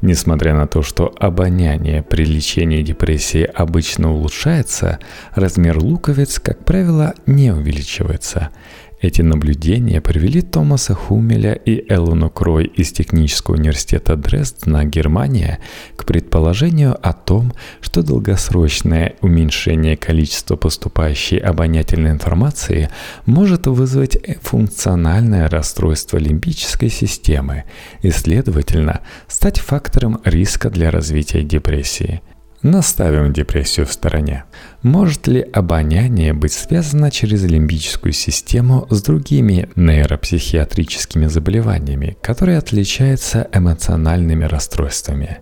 Несмотря 0.00 0.54
на 0.54 0.68
то, 0.68 0.82
что 0.82 1.12
обоняние 1.18 2.04
при 2.04 2.24
лечении 2.24 2.82
депрессии 2.82 3.42
обычно 3.42 4.12
улучшается, 4.12 5.00
размер 5.34 5.78
луковиц, 5.78 6.38
как 6.38 6.64
правило, 6.64 7.14
не 7.26 7.50
увеличивается– 7.50 8.50
эти 9.00 9.20
наблюдения 9.20 10.00
привели 10.00 10.40
Томаса 10.40 10.94
Хумеля 10.94 11.52
и 11.52 11.84
Эллону 11.92 12.30
Крой 12.30 12.64
из 12.64 12.92
Технического 12.92 13.56
университета 13.56 14.16
Дрездена, 14.16 14.84
Германия, 14.86 15.58
к 15.96 16.06
предположению 16.06 16.96
о 17.06 17.12
том, 17.12 17.52
что 17.82 18.02
долгосрочное 18.02 19.16
уменьшение 19.20 19.98
количества 19.98 20.56
поступающей 20.56 21.36
обонятельной 21.36 22.10
информации 22.10 22.88
может 23.26 23.66
вызвать 23.66 24.16
функциональное 24.40 25.50
расстройство 25.50 26.16
лимбической 26.16 26.88
системы 26.88 27.64
и, 28.00 28.10
следовательно, 28.10 29.02
стать 29.28 29.58
фактором 29.58 30.22
риска 30.24 30.70
для 30.70 30.90
развития 30.90 31.42
депрессии– 31.42 32.22
Наставим 32.62 33.32
депрессию 33.32 33.86
в 33.86 33.92
стороне. 33.92 34.44
Может 34.86 35.26
ли 35.26 35.40
обоняние 35.40 36.32
быть 36.32 36.52
связано 36.52 37.10
через 37.10 37.42
лимбическую 37.42 38.12
систему 38.12 38.86
с 38.88 39.02
другими 39.02 39.68
нейропсихиатрическими 39.74 41.26
заболеваниями, 41.26 42.16
которые 42.22 42.58
отличаются 42.58 43.48
эмоциональными 43.52 44.44
расстройствами? 44.44 45.38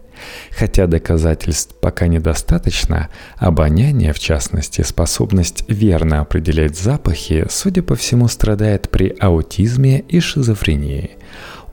Хотя 0.50 0.86
доказательств 0.86 1.74
пока 1.78 2.06
недостаточно, 2.06 3.10
обоняние, 3.36 4.14
в 4.14 4.18
частности, 4.18 4.80
способность 4.80 5.64
верно 5.68 6.20
определять 6.20 6.78
запахи, 6.78 7.44
судя 7.50 7.82
по 7.82 7.96
всему, 7.96 8.28
страдает 8.28 8.88
при 8.88 9.14
аутизме 9.20 10.00
и 10.08 10.20
шизофрении– 10.20 11.10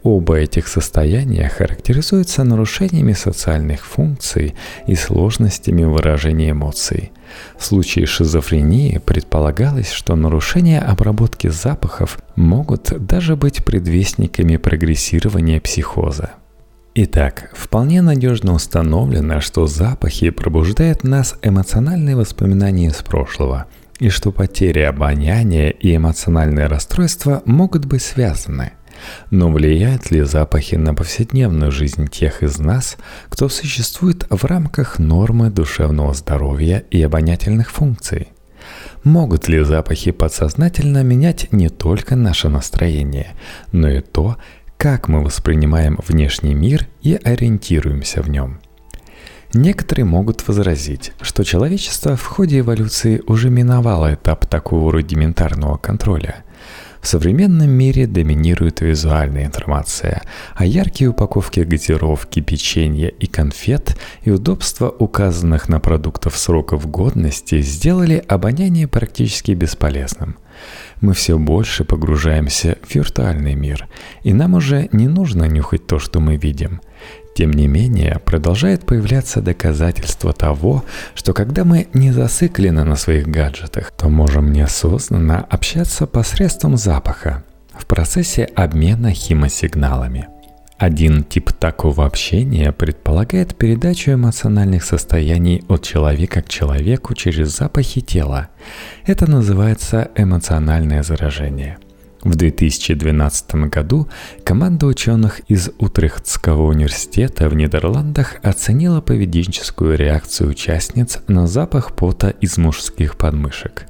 Оба 0.03 0.38
этих 0.38 0.67
состояния 0.67 1.47
характеризуются 1.47 2.43
нарушениями 2.43 3.13
социальных 3.13 3.86
функций 3.86 4.55
и 4.88 4.95
сложностями 4.95 5.84
выражения 5.84 6.51
эмоций. 6.51 7.12
В 7.58 7.63
случае 7.63 8.06
шизофрении 8.06 8.98
предполагалось, 8.98 9.91
что 9.91 10.15
нарушения 10.15 10.80
обработки 10.80 11.48
запахов 11.48 12.20
могут 12.36 12.94
даже 13.06 13.36
быть 13.36 13.63
предвестниками 13.63 14.58
прогрессирования 14.58 15.60
психоза. 15.62 16.32
Итак, 16.94 17.52
вполне 17.56 18.02
надежно 18.02 18.54
установлено, 18.54 19.39
что 19.39 19.65
запахи 19.65 20.30
пробуждают 20.30 21.04
в 21.04 21.08
нас 21.08 21.36
эмоциональные 21.41 22.17
воспоминания 22.17 22.88
из 22.88 22.96
прошлого, 22.96 23.67
и 24.00 24.10
что 24.10 24.32
потеря 24.32 24.89
обоняния 24.89 25.70
и 25.70 25.96
эмоциональное 25.96 26.67
расстройство 26.67 27.44
могут 27.46 27.86
быть 27.86 28.02
связаны– 28.02 28.74
но 29.29 29.51
влияют 29.51 30.11
ли 30.11 30.21
запахи 30.21 30.75
на 30.75 30.93
повседневную 30.93 31.71
жизнь 31.71 32.07
тех 32.07 32.43
из 32.43 32.59
нас, 32.59 32.97
кто 33.29 33.49
существует 33.49 34.25
в 34.29 34.45
рамках 34.45 34.99
нормы 34.99 35.49
душевного 35.49 36.13
здоровья 36.13 36.83
и 36.91 37.01
обонятельных 37.01 37.71
функций? 37.71 38.29
Могут 39.03 39.47
ли 39.47 39.63
запахи 39.63 40.11
подсознательно 40.11 41.03
менять 41.03 41.51
не 41.51 41.69
только 41.69 42.15
наше 42.15 42.49
настроение, 42.49 43.33
но 43.71 43.89
и 43.89 44.01
то, 44.01 44.37
как 44.77 45.07
мы 45.07 45.23
воспринимаем 45.23 45.99
внешний 46.07 46.53
мир 46.53 46.87
и 47.01 47.19
ориентируемся 47.23 48.21
в 48.21 48.29
нем? 48.29 48.59
Некоторые 49.53 50.05
могут 50.05 50.47
возразить, 50.47 51.11
что 51.19 51.43
человечество 51.43 52.15
в 52.15 52.25
ходе 52.25 52.59
эволюции 52.59 53.21
уже 53.27 53.49
миновало 53.49 54.13
этап 54.13 54.45
такого 54.45 54.91
рудиментарного 54.91 55.77
контроля– 55.77 56.43
В 57.01 57.07
современном 57.07 57.69
мире 57.69 58.05
доминирует 58.05 58.81
визуальная 58.81 59.45
информация, 59.45 60.21
а 60.55 60.65
яркие 60.65 61.09
упаковки 61.09 61.61
газировки, 61.61 62.41
печенья 62.41 63.07
и 63.07 63.25
конфет 63.25 63.97
и 64.21 64.29
удобства 64.29 64.89
указанных 64.89 65.67
на 65.67 65.79
продуктов 65.79 66.37
сроков 66.37 66.89
годности 66.89 67.59
сделали 67.61 68.23
обоняние 68.27 68.87
практически 68.87 69.51
бесполезным. 69.51 70.37
Мы 71.01 71.13
все 71.15 71.39
больше 71.39 71.85
погружаемся 71.85 72.77
в 72.83 72.93
виртуальный 72.93 73.55
мир, 73.55 73.87
и 74.21 74.31
нам 74.31 74.53
уже 74.53 74.87
не 74.91 75.07
нужно 75.07 75.45
нюхать 75.45 75.87
то, 75.87 75.97
что 75.97 76.19
мы 76.19 76.37
видим. 76.37 76.81
Тем 77.34 77.52
не 77.52 77.67
менее, 77.67 78.20
продолжает 78.24 78.86
появляться 78.86 79.41
доказательство 79.41 80.34
того, 80.34 80.84
что 81.15 81.34
когда 81.34 81.63
мы 81.63 81.88
не 81.94 82.12
зациклены 82.12 82.84
на 82.84 82.96
своих 82.96 83.28
гаджетах, 83.28 83.91
то 83.98 84.10
можем 84.10 84.52
неосознанно 84.52 85.39
общаться 85.50 86.08
посредством 86.08 86.78
запаха 86.78 87.44
в 87.74 87.86
процессе 87.86 88.44
обмена 88.56 89.12
химосигналами. 89.12 90.28
Один 90.78 91.24
тип 91.24 91.52
такого 91.54 92.06
общения 92.06 92.72
предполагает 92.72 93.56
передачу 93.56 94.13
эмоциональных 94.13 94.84
состояний 94.84 95.63
от 95.70 95.84
человека 95.84 96.41
к 96.41 96.50
человеку 96.50 97.13
через 97.13 97.56
запахи 97.56 98.02
тела. 98.02 98.50
Это 99.06 99.30
называется 99.30 100.10
эмоциональное 100.15 101.04
заражение– 101.04 101.78
в 102.23 102.36
2012 102.36 103.55
году 103.69 104.07
команда 104.43 104.86
ученых 104.86 105.41
из 105.47 105.71
Утрехтского 105.79 106.67
университета 106.67 107.49
в 107.49 107.55
Нидерландах 107.55 108.36
оценила 108.43 109.01
поведенческую 109.01 109.97
реакцию 109.97 110.51
участниц 110.51 111.17
на 111.27 111.47
запах 111.47 111.95
пота 111.95 112.29
из 112.29 112.57
мужских 112.57 113.17
подмышек. 113.17 113.88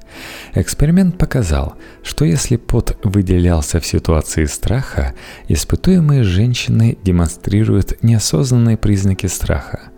Эксперимент 0.53 1.17
показал, 1.17 1.75
что 2.03 2.23
если 2.25 2.55
пот 2.55 2.97
выделялся 3.03 3.79
в 3.79 3.85
ситуации 3.85 4.45
страха, 4.45 5.13
испытуемые 5.47 6.23
женщины 6.23 6.97
демонстрируют 7.03 8.01
неосознанные 8.01 8.77
признаки 8.77 9.27
страха. 9.27 9.90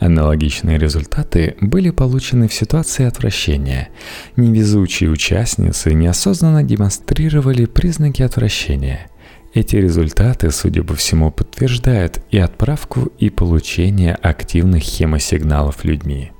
Аналогичные 0.00 0.78
результаты 0.78 1.56
были 1.60 1.90
получены 1.90 2.48
в 2.48 2.54
ситуации 2.54 3.04
отвращения. 3.04 3.88
Невезучие 4.36 5.10
участницы 5.10 5.94
неосознанно 5.94 6.62
демонстрировали 6.62 7.66
признаки 7.66 8.22
отвращения. 8.22 9.08
Эти 9.54 9.76
результаты, 9.76 10.50
судя 10.50 10.84
по 10.84 10.94
всему, 10.94 11.30
подтверждают 11.30 12.22
и 12.30 12.38
отправку, 12.38 13.10
и 13.18 13.30
получение 13.30 14.14
активных 14.14 14.82
хемосигналов 14.82 15.84
людьми. 15.84 16.32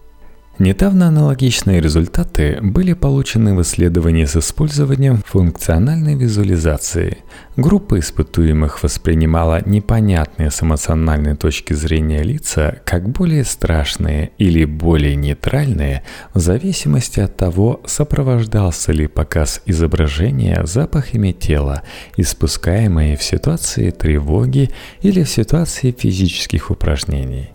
Недавно 0.59 1.07
аналогичные 1.07 1.81
результаты 1.81 2.59
были 2.61 2.93
получены 2.93 3.55
в 3.55 3.63
исследовании 3.63 4.25
с 4.25 4.37
использованием 4.37 5.23
функциональной 5.25 6.17
визуализации. 6.17 7.19
Группа 7.57 8.01
испытуемых 8.01 8.83
воспринимала 8.83 9.63
непонятные 9.65 10.51
с 10.51 10.61
эмоциональной 10.61 11.37
точки 11.37 11.75
зрения 11.75 12.25
лица 12.25 12.81
как 12.85 13.09
более 13.09 13.45
страшные 13.45 14.33
или 14.37 14.65
более 14.65 15.15
нейтральные 15.15 16.03
в 16.35 16.41
зависимости 16.41 17.21
от 17.21 17.37
того, 17.37 17.81
сопровождался 17.87 18.91
ли 18.91 19.07
показ 19.07 19.63
изображения 19.65 20.67
запахами 20.67 21.31
тела, 21.31 21.83
испускаемые 22.17 23.17
в 23.17 23.23
ситуации 23.23 23.91
тревоги 23.91 24.71
или 25.03 25.23
в 25.23 25.29
ситуации 25.29 25.95
физических 25.97 26.73
упражнений. 26.73 27.51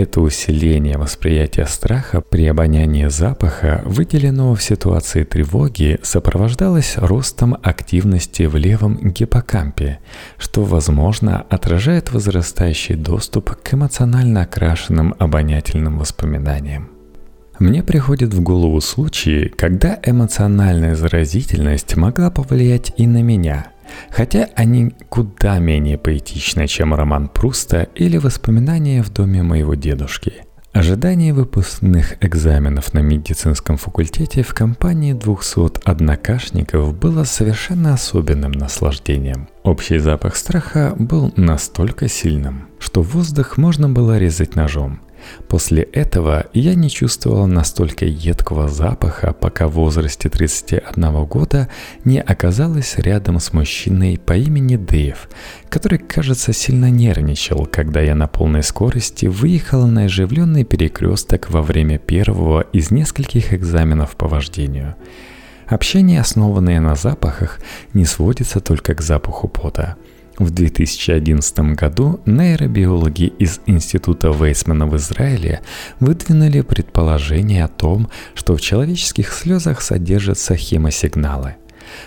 Это 0.00 0.22
усиление 0.22 0.96
восприятия 0.96 1.66
страха 1.66 2.22
при 2.22 2.46
обонянии 2.46 3.08
запаха, 3.08 3.82
выделенного 3.84 4.56
в 4.56 4.62
ситуации 4.62 5.24
тревоги, 5.24 5.98
сопровождалось 6.02 6.96
ростом 6.96 7.58
активности 7.62 8.44
в 8.44 8.56
левом 8.56 8.96
гиппокампе, 8.96 9.98
что, 10.38 10.64
возможно, 10.64 11.44
отражает 11.50 12.12
возрастающий 12.12 12.94
доступ 12.94 13.50
к 13.62 13.74
эмоционально 13.74 14.44
окрашенным 14.44 15.14
обонятельным 15.18 15.98
воспоминаниям. 15.98 16.88
Мне 17.58 17.82
приходит 17.82 18.32
в 18.32 18.40
голову 18.40 18.80
случаи, 18.80 19.52
когда 19.54 19.98
эмоциональная 20.02 20.94
заразительность 20.94 21.94
могла 21.96 22.30
повлиять 22.30 22.94
и 22.96 23.06
на 23.06 23.22
меня– 23.22 23.66
хотя 24.10 24.48
они 24.56 24.92
куда 25.08 25.58
менее 25.58 25.98
поэтичны, 25.98 26.66
чем 26.66 26.94
роман 26.94 27.28
Пруста 27.28 27.88
или 27.94 28.16
воспоминания 28.16 29.02
в 29.02 29.10
доме 29.12 29.42
моего 29.42 29.74
дедушки. 29.74 30.44
Ожидание 30.72 31.34
выпускных 31.34 32.22
экзаменов 32.24 32.94
на 32.94 33.00
медицинском 33.00 33.76
факультете 33.76 34.44
в 34.44 34.54
компании 34.54 35.14
200 35.14 35.80
однокашников 35.84 36.96
было 36.96 37.24
совершенно 37.24 37.94
особенным 37.94 38.52
наслаждением. 38.52 39.48
Общий 39.64 39.98
запах 39.98 40.36
страха 40.36 40.94
был 40.96 41.32
настолько 41.34 42.08
сильным, 42.08 42.68
что 42.78 43.02
воздух 43.02 43.56
можно 43.56 43.88
было 43.88 44.16
резать 44.16 44.54
ножом. 44.54 45.00
После 45.48 45.82
этого 45.82 46.46
я 46.52 46.74
не 46.74 46.90
чувствовал 46.90 47.46
настолько 47.46 48.04
едкого 48.04 48.68
запаха, 48.68 49.32
пока 49.32 49.68
в 49.68 49.72
возрасте 49.72 50.28
31 50.28 51.24
года 51.24 51.68
не 52.04 52.20
оказалась 52.20 52.96
рядом 52.96 53.40
с 53.40 53.52
мужчиной 53.52 54.18
по 54.18 54.34
имени 54.34 54.76
Дэйв, 54.76 55.28
который, 55.68 55.98
кажется, 55.98 56.52
сильно 56.52 56.90
нервничал, 56.90 57.66
когда 57.66 58.00
я 58.00 58.14
на 58.14 58.28
полной 58.28 58.62
скорости 58.62 59.26
выехал 59.26 59.86
на 59.86 60.04
оживленный 60.04 60.64
перекресток 60.64 61.50
во 61.50 61.62
время 61.62 61.98
первого 61.98 62.62
из 62.72 62.90
нескольких 62.90 63.52
экзаменов 63.52 64.16
по 64.16 64.28
вождению. 64.28 64.94
Общение, 65.66 66.20
основанное 66.20 66.80
на 66.80 66.96
запахах, 66.96 67.60
не 67.94 68.04
сводится 68.04 68.60
только 68.60 68.94
к 68.94 69.00
запаху 69.00 69.48
пота– 69.48 69.96
в 70.40 70.50
2011 70.50 71.58
году 71.76 72.20
нейробиологи 72.24 73.32
из 73.38 73.60
Института 73.66 74.30
Вейсмана 74.30 74.86
в 74.86 74.96
Израиле 74.96 75.60
выдвинули 76.00 76.62
предположение 76.62 77.64
о 77.64 77.68
том, 77.68 78.08
что 78.34 78.56
в 78.56 78.60
человеческих 78.60 79.34
слезах 79.34 79.82
содержатся 79.82 80.56
хемосигналы. 80.56 81.56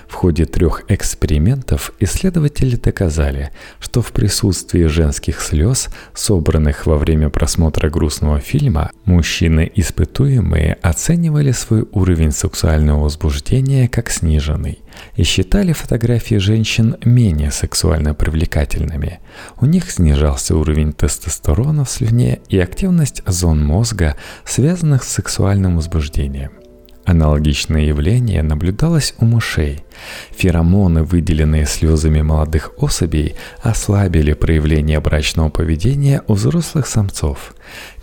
В 0.07 0.13
ходе 0.13 0.45
трех 0.45 0.83
экспериментов 0.87 1.91
исследователи 1.99 2.75
доказали, 2.75 3.51
что 3.79 4.01
в 4.01 4.11
присутствии 4.11 4.85
женских 4.85 5.41
слез, 5.41 5.89
собранных 6.13 6.85
во 6.85 6.97
время 6.97 7.29
просмотра 7.29 7.89
грустного 7.89 8.39
фильма, 8.39 8.91
мужчины-испытуемые 9.05 10.77
оценивали 10.81 11.51
свой 11.51 11.87
уровень 11.91 12.31
сексуального 12.31 13.03
возбуждения 13.03 13.87
как 13.87 14.09
сниженный 14.09 14.79
и 15.15 15.23
считали 15.23 15.73
фотографии 15.73 16.35
женщин 16.35 16.97
менее 17.03 17.51
сексуально 17.51 18.13
привлекательными. 18.13 19.19
У 19.59 19.65
них 19.65 19.91
снижался 19.91 20.55
уровень 20.55 20.93
тестостерона 20.93 21.85
в 21.85 21.89
слюне 21.89 22.39
и 22.49 22.59
активность 22.59 23.23
зон 23.25 23.63
мозга, 23.63 24.15
связанных 24.45 25.03
с 25.03 25.09
сексуальным 25.09 25.77
возбуждением. 25.77 26.62
Аналогичное 27.05 27.81
явление 27.81 28.41
наблюдалось 28.43 29.13
у 29.19 29.25
мышей. 29.25 29.83
Феромоны, 30.31 31.03
выделенные 31.03 31.65
слезами 31.65 32.21
молодых 32.21 32.71
особей, 32.77 33.35
ослабили 33.61 34.31
проявление 34.33 35.01
брачного 35.01 35.49
поведения 35.49 36.21
у 36.27 36.33
взрослых 36.33 36.87
самцов. 36.87 37.53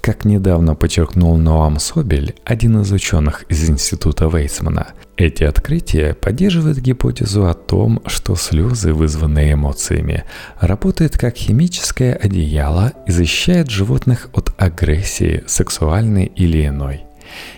Как 0.03 0.25
недавно 0.25 0.75
подчеркнул 0.75 1.37
Ноам 1.39 1.79
Собель, 1.79 2.35
один 2.45 2.81
из 2.83 2.93
ученых 2.93 3.45
из 3.49 3.69
Института 3.71 4.27
Вейсмана, 4.27 4.89
эти 5.17 5.45
открытия 5.45 6.15
поддерживают 6.15 6.79
гипотезу 6.79 7.47
о 7.47 7.55
том, 7.55 8.03
что 8.07 8.37
слезы, 8.37 8.93
вызванные 8.93 9.55
эмоциями, 9.55 10.25
работают 10.61 11.17
как 11.17 11.37
химическое 11.37 12.15
одеяло 12.15 12.93
и 13.07 13.13
защищают 13.13 13.71
животных 13.71 14.29
от 14.35 14.55
агрессии, 14.59 15.43
сексуальной 15.47 16.25
или 16.25 16.67
иной. 16.67 17.05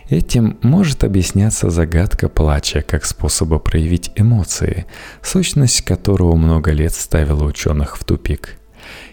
Этим 0.09 0.59
может 0.63 1.05
объясняться 1.05 1.71
загадка 1.71 2.29
плача 2.29 2.83
как 2.83 3.05
способа 3.05 3.59
проявить 3.59 4.11
эмоции, 4.17 4.87
сущность 5.23 5.83
которого 5.83 6.37
много 6.37 6.73
лет 6.73 6.93
ставила 6.95 7.45
ученых 7.45 7.99
в 7.99 8.05
тупик. 8.05 8.59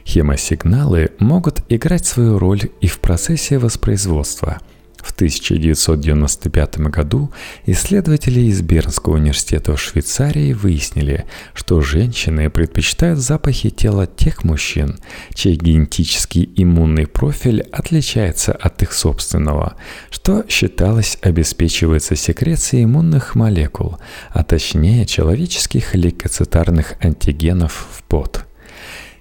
Хемосигналы 0.05 1.11
могут 1.19 1.63
играть 1.69 2.05
свою 2.05 2.39
роль 2.39 2.69
и 2.81 2.87
в 2.87 2.99
процессе 2.99 3.59
воспроизводства– 3.59 4.59
в 5.01 5.11
1995 5.11 6.79
году 6.79 7.31
исследователи 7.65 8.41
из 8.41 8.61
Бернского 8.61 9.15
университета 9.15 9.75
в 9.75 9.81
Швейцарии 9.81 10.53
выяснили, 10.53 11.25
что 11.53 11.81
женщины 11.81 12.49
предпочитают 12.49 13.19
запахи 13.19 13.69
тела 13.69 14.07
тех 14.07 14.43
мужчин, 14.43 14.99
чей 15.33 15.55
генетический 15.55 16.51
иммунный 16.55 17.07
профиль 17.07 17.61
отличается 17.71 18.51
от 18.53 18.81
их 18.81 18.93
собственного, 18.93 19.75
что 20.09 20.45
считалось 20.47 21.17
обеспечивается 21.21 22.15
секрецией 22.15 22.83
иммунных 22.83 23.35
молекул, 23.35 23.97
а 24.31 24.43
точнее 24.43 25.05
человеческих 25.05 25.95
лейкоцитарных 25.95 26.95
антигенов 27.01 27.87
в 27.91 28.03
пот– 28.03 28.45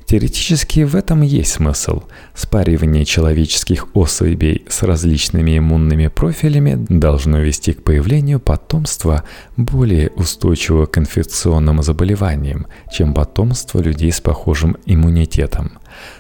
Теоретически 0.09 0.85
в 0.85 0.97
этом 0.97 1.21
есть 1.21 1.53
смысл. 1.53 2.05
Спаривание 2.35 3.05
человеческих 3.05 3.95
особей 3.95 4.65
с 4.67 4.83
различными 4.83 5.59
иммунными 5.59 6.07
профилями 6.07 6.87
должно 6.89 7.41
вести 7.41 7.75
к 7.75 7.83
появлению 7.83 8.41
потомства 8.41 9.25
более 9.59 10.09
устойчивого 10.09 10.87
к 10.87 10.97
инфекционным 10.97 11.83
заболеваниям, 11.83 12.69
чем 12.91 13.13
потомство 13.13 13.81
людей 13.81 14.11
с 14.11 14.23
похожим 14.23 14.79
иммунитетом. 14.87 15.73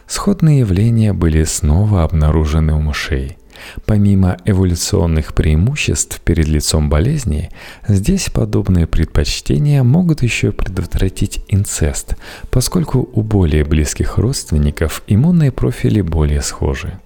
Сходные 0.07 0.59
явления 0.59 1.14
были 1.14 1.44
снова 1.44 2.05
обнаружены 2.05 2.74
у 2.74 2.81
мышей– 2.81 3.38
Помимо 3.87 4.37
эволюционных 4.44 5.35
преимуществ 5.35 6.21
перед 6.21 6.47
лицом 6.49 6.88
болезни, 6.88 7.51
здесь 7.87 8.31
подобные 8.31 8.87
предпочтения 8.87 9.83
могут 9.83 10.23
еще 10.23 10.53
предотвратить 10.53 11.44
инцест, 11.49 12.16
поскольку 12.51 13.09
у 13.12 13.23
более 13.23 13.64
близких 13.64 14.18
родственников 14.18 15.03
иммунные 15.07 15.53
профили 15.53 16.01
более 16.01 16.42
схожи. 16.42 16.99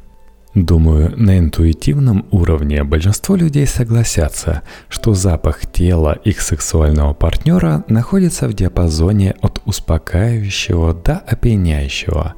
Думаю, 0.55 1.15
на 1.17 1.39
интуитивном 1.39 2.27
уровне 2.31 2.85
большинство 2.85 3.37
людей 3.37 3.67
согласятся, 3.67 4.61
что 4.91 5.15
запах 5.15 5.67
тела 5.67 6.19
их 6.25 6.43
сексуального 6.43 7.15
партнера 7.15 7.85
находится 7.89 8.49
в 8.49 8.53
диапазоне 8.53 9.35
от 9.41 9.63
успокаивающего 9.65 10.93
до 10.93 11.17
опьяняющего. 11.17 12.35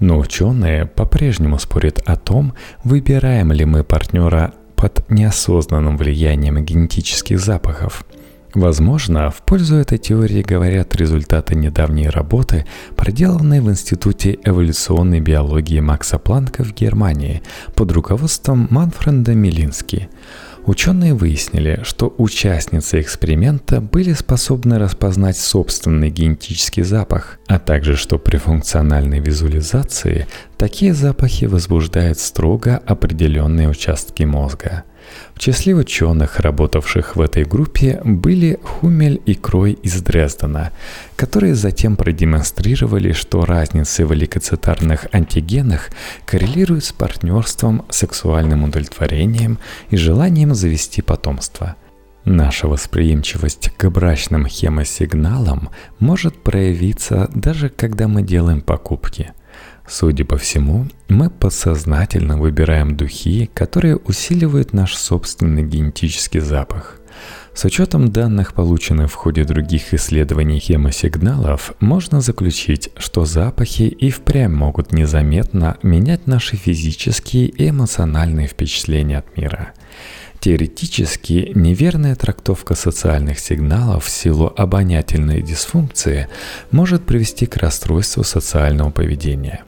Но 0.00 0.18
ученые 0.18 0.86
по-прежнему 0.86 1.58
спорят 1.58 2.00
о 2.06 2.16
том, 2.16 2.54
выбираем 2.84 3.52
ли 3.52 3.66
мы 3.66 3.84
партнера 3.84 4.54
под 4.74 5.10
неосознанным 5.10 5.98
влиянием 5.98 6.64
генетических 6.64 7.38
запахов– 7.38 8.06
Возможно, 8.54 9.30
в 9.30 9.42
пользу 9.42 9.76
этой 9.76 9.98
теории 9.98 10.42
говорят 10.42 10.96
результаты 10.96 11.54
недавней 11.54 12.08
работы, 12.08 12.64
проделанной 12.96 13.60
в 13.60 13.68
Институте 13.68 14.38
эволюционной 14.42 15.20
биологии 15.20 15.80
Макса 15.80 16.18
Планка 16.18 16.64
в 16.64 16.72
Германии 16.72 17.42
под 17.74 17.92
руководством 17.92 18.66
Манфреда 18.70 19.34
Милински. 19.34 20.08
Ученые 20.64 21.14
выяснили, 21.14 21.80
что 21.82 22.14
участницы 22.18 23.00
эксперимента 23.00 23.80
были 23.80 24.12
способны 24.12 24.78
распознать 24.78 25.36
собственный 25.36 26.10
генетический 26.10 26.82
запах, 26.82 27.38
а 27.46 27.58
также 27.58 27.96
что 27.96 28.18
при 28.18 28.38
функциональной 28.38 29.20
визуализации 29.20 30.26
такие 30.56 30.94
запахи 30.94 31.44
возбуждают 31.44 32.18
строго 32.18 32.78
определенные 32.86 33.68
участки 33.68 34.24
мозга– 34.24 34.84
в 35.34 35.38
числе 35.38 35.74
ученых, 35.74 36.40
работавших 36.40 37.16
в 37.16 37.20
этой 37.20 37.44
группе, 37.44 38.00
были 38.04 38.58
Хумель 38.62 39.20
и 39.24 39.34
Крой 39.34 39.72
из 39.72 40.00
Дрездена, 40.02 40.72
которые 41.16 41.54
затем 41.54 41.96
продемонстрировали, 41.96 43.12
что 43.12 43.44
разницы 43.44 44.06
в 44.06 44.12
лейкоцитарных 44.12 45.06
антигенах 45.12 45.90
коррелируют 46.26 46.84
с 46.84 46.92
партнерством, 46.92 47.84
сексуальным 47.90 48.64
удовлетворением 48.64 49.58
и 49.90 49.96
желанием 49.96 50.54
завести 50.54 51.02
потомство– 51.02 51.76
Наша 52.30 52.68
восприимчивость 52.68 53.70
к 53.78 53.88
брачным 53.88 54.46
хемосигналам 54.46 55.70
может 55.98 56.36
проявиться 56.36 57.30
даже 57.34 57.70
когда 57.70 58.06
мы 58.06 58.22
делаем 58.22 58.60
покупки. 58.60 59.32
Судя 59.88 60.26
по 60.26 60.36
всему, 60.36 60.86
мы 61.08 61.30
подсознательно 61.30 62.36
выбираем 62.36 62.94
духи, 62.94 63.48
которые 63.54 63.96
усиливают 63.96 64.74
наш 64.74 64.94
собственный 64.94 65.62
генетический 65.62 66.40
запах. 66.40 67.00
С 67.54 67.64
учетом 67.64 68.12
данных, 68.12 68.52
полученных 68.52 69.10
в 69.10 69.14
ходе 69.14 69.44
других 69.44 69.94
исследований 69.94 70.60
хемосигналов, 70.60 71.72
можно 71.80 72.20
заключить, 72.20 72.90
что 72.98 73.24
запахи 73.24 73.82
и 73.82 74.10
впрямь 74.10 74.52
могут 74.52 74.92
незаметно 74.92 75.78
менять 75.82 76.26
наши 76.26 76.56
физические 76.56 77.46
и 77.46 77.70
эмоциональные 77.70 78.46
впечатления 78.46 79.18
от 79.18 79.36
мира. 79.36 79.72
Теоретически, 80.38 81.50
неверная 81.54 82.14
трактовка 82.14 82.76
социальных 82.76 83.40
сигналов 83.40 84.04
в 84.04 84.10
силу 84.10 84.52
обонятельной 84.56 85.42
дисфункции 85.42 86.28
может 86.70 87.04
привести 87.06 87.46
к 87.46 87.56
расстройству 87.56 88.22
социального 88.22 88.90
поведения. 88.90 89.64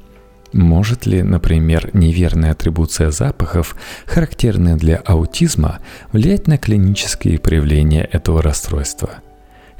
Может 0.52 1.06
ли, 1.06 1.22
например, 1.22 1.90
неверная 1.92 2.52
атрибуция 2.52 3.10
запахов, 3.10 3.76
характерная 4.06 4.76
для 4.76 4.96
аутизма, 4.96 5.78
влиять 6.12 6.48
на 6.48 6.58
клинические 6.58 7.38
проявления 7.38 8.02
этого 8.02 8.42
расстройства? 8.42 9.10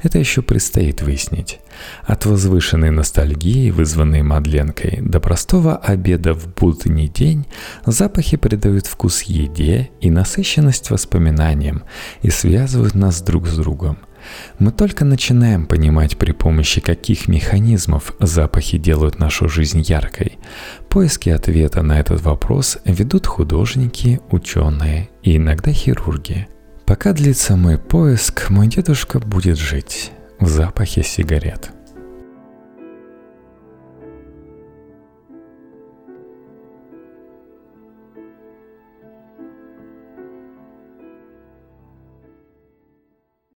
Это 0.01 0.17
еще 0.17 0.41
предстоит 0.41 1.01
выяснить. 1.01 1.59
От 2.03 2.25
возвышенной 2.25 2.89
ностальгии, 2.89 3.69
вызванной 3.69 4.23
Мадленкой, 4.23 4.99
до 5.01 5.19
простого 5.19 5.75
обеда 5.75 6.33
в 6.33 6.47
будний 6.55 7.07
день 7.07 7.45
запахи 7.85 8.37
придают 8.37 8.87
вкус 8.87 9.21
еде 9.23 9.91
и 9.99 10.09
насыщенность 10.09 10.89
воспоминаниям 10.89 11.83
и 12.23 12.31
связывают 12.31 12.95
нас 12.95 13.21
друг 13.21 13.47
с 13.47 13.55
другом– 13.55 13.99
мы 14.59 14.71
только 14.71 15.05
начинаем 15.05 15.65
понимать, 15.65 16.17
при 16.17 16.31
помощи 16.31 16.81
каких 16.81 17.27
механизмов 17.27 18.13
запахи 18.19 18.77
делают 18.77 19.19
нашу 19.19 19.49
жизнь 19.49 19.81
яркой. 19.81 20.39
Поиски 20.89 21.29
ответа 21.29 21.81
на 21.81 21.99
этот 21.99 22.21
вопрос 22.21 22.77
ведут 22.85 23.27
художники, 23.27 24.19
ученые 24.29 25.09
и 25.23 25.37
иногда 25.37 25.71
хирурги. 25.71 26.47
Пока 26.85 27.13
длится 27.13 27.55
мой 27.55 27.77
поиск, 27.77 28.49
мой 28.49 28.67
дедушка 28.67 29.19
будет 29.19 29.57
жить 29.57 30.11
в 30.39 30.47
запахе 30.47 31.03
сигарет. 31.03 31.71